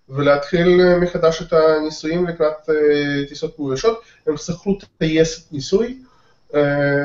[0.10, 2.76] ולהתחיל אה, מחדש את הניסויים לקראת אה,
[3.30, 4.02] טיסות מאוישות.
[4.28, 5.98] הם שכרו טייסת ניסוי,
[6.56, 6.62] אה,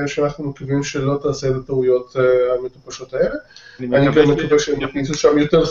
[0.06, 2.22] שאנחנו מקווים שלא תעשה את הטעויות אה,
[2.58, 3.34] המטופשות האלה.
[3.80, 5.62] אני גם מקווה שהם יכניסו שם יותר.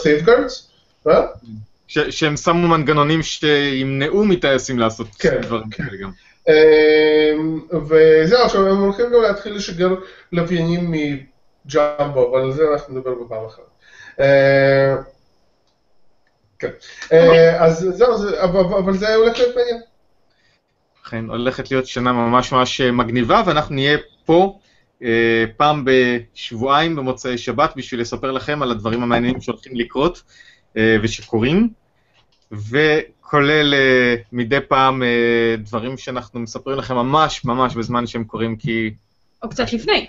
[1.08, 1.26] אה?
[1.88, 5.84] ש- שהם שמו מנגנונים שימנעו מטייסים לעשות כן, דברים כן.
[5.84, 6.10] כאלה גם.
[6.48, 9.88] אמ, וזהו, עכשיו הם הולכים גם להתחיל לשגר
[10.32, 13.66] לוויינים מג'מבו, אבל על זה אנחנו נדבר בפעם אחרת.
[14.20, 14.94] אה,
[16.58, 16.70] כן.
[17.12, 19.80] אה, אז זהו, זה- אבל זה הולך להיות מעניין.
[21.06, 24.58] אכן, הולכת להיות שנה ממש ממש מגניבה, ואנחנו נהיה פה
[25.02, 30.22] אה, פעם בשבועיים במוצאי שבת בשביל לספר לכם על הדברים המעניינים שהולכים לקרות
[30.76, 31.68] אה, ושקורים,
[33.32, 38.94] וכולל אה, מדי פעם אה, דברים שאנחנו מספרים לכם ממש ממש בזמן שהם קורים, כי
[39.42, 40.06] או קצת לפני.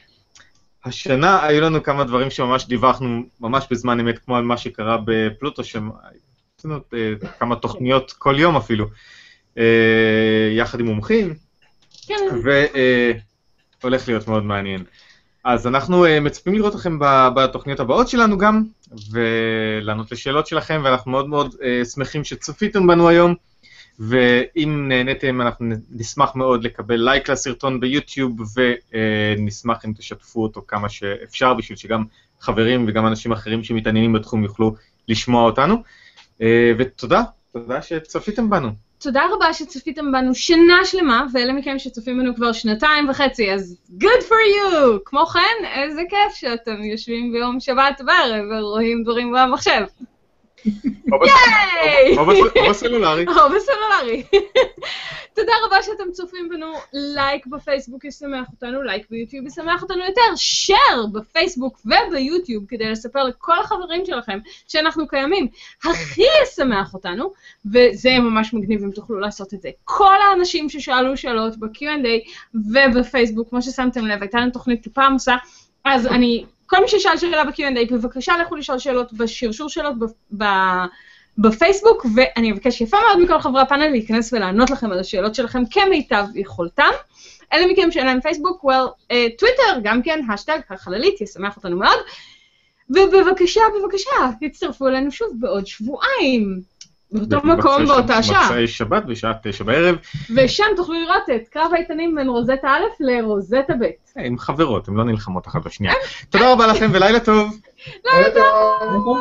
[0.86, 5.64] השנה היו לנו כמה דברים שממש דיווחנו ממש בזמן אמת, כמו על מה שקרה בפלוטו,
[5.64, 8.86] שעשינו אה, כמה תוכניות כל יום אפילו,
[10.52, 11.34] יחד עם מומחים,
[12.08, 12.16] כן.
[13.82, 14.84] והולך להיות מאוד מעניין.
[15.44, 17.00] אז אנחנו אה, מצפים לראות אתכם
[17.36, 18.64] בתוכניות הבאות שלנו גם,
[19.12, 23.36] ולענות לשאלות שלכם, ואנחנו מאוד מאוד אה, שמחים שצפיתם בנו היום,
[24.00, 28.40] ואם נהניתם אנחנו נשמח מאוד לקבל לייק לסרטון ביוטיוב,
[29.38, 32.04] ונשמח אם תשתפו אותו כמה שאפשר, בשביל שגם
[32.40, 34.76] חברים וגם אנשים אחרים שמתעניינים בתחום יוכלו
[35.08, 35.76] לשמוע אותנו.
[36.42, 37.22] אה, ותודה,
[37.54, 38.70] תודה שצפיתם בנו.
[39.04, 44.24] תודה רבה שצפיתם בנו שנה שלמה, ואלה מכם שצופים בנו כבר שנתיים וחצי, אז good
[44.30, 45.00] for you!
[45.06, 49.84] כמו כן, איזה כיף שאתם יושבים ביום שבת בערב ורואים דברים במחשב.
[51.12, 51.20] או
[52.70, 53.26] בסלולרי.
[53.28, 54.24] או בסלולרי.
[55.36, 61.06] תודה רבה שאתם צופים בנו, לייק בפייסבוק ישמח אותנו, לייק ביוטיוב ישמח אותנו יותר, שייר
[61.14, 65.48] בפייסבוק וביוטיוב כדי לספר לכל החברים שלכם שאנחנו קיימים.
[65.84, 67.32] הכי ישמח אותנו,
[67.66, 69.70] וזה ממש מגניב אם תוכלו לעשות את זה.
[69.84, 75.36] כל האנשים ששאלו שאלות ב-Q&A ובפייסבוק, כמו ששמתם לב, הייתה לנו תוכנית טיפה עמוסה,
[75.86, 80.06] אז אני, כל מי ששאל שאלה ב-Q&A, בבקשה לכו לשאול שאלות בשרשור שאלות ב...
[80.38, 80.44] ב
[81.38, 86.26] בפייסבוק, ואני אבקש יפה מאוד מכל חברי הפאנל להיכנס ולענות לכם על השאלות שלכם כמיטב
[86.36, 86.92] יכולתם.
[87.54, 92.00] אלה מכם שאין להם פייסבוק, well, uh, טוויטר, גם כן, השטג החללית, ישמח אותנו מאוד.
[92.90, 94.10] ובבקשה, בבקשה,
[94.42, 96.62] תצטרפו אלינו שוב בעוד שבועיים,
[97.12, 98.48] באותו מקום, באותה שעה.
[98.48, 99.96] מוצאי שבת בשעה תשע בערב,
[100.36, 103.86] ושם תוכלו לראות את קרב האיתנים בין רוזטה א' לרוזטה ב'.
[104.20, 105.94] עם חברות, הן לא נלחמות אחת בשנייה.
[106.30, 107.60] תודה רבה לכם ולילה טוב.
[108.06, 109.18] לילה טוב.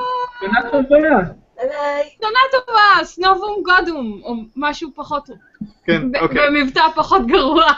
[1.57, 2.11] ביי ביי.
[2.21, 5.29] שנה טובה, סנובום גודום, או משהו פחות,
[5.85, 7.73] כן, אוקיי, במבטא פחות גרוע.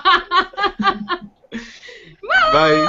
[2.52, 2.86] ביי.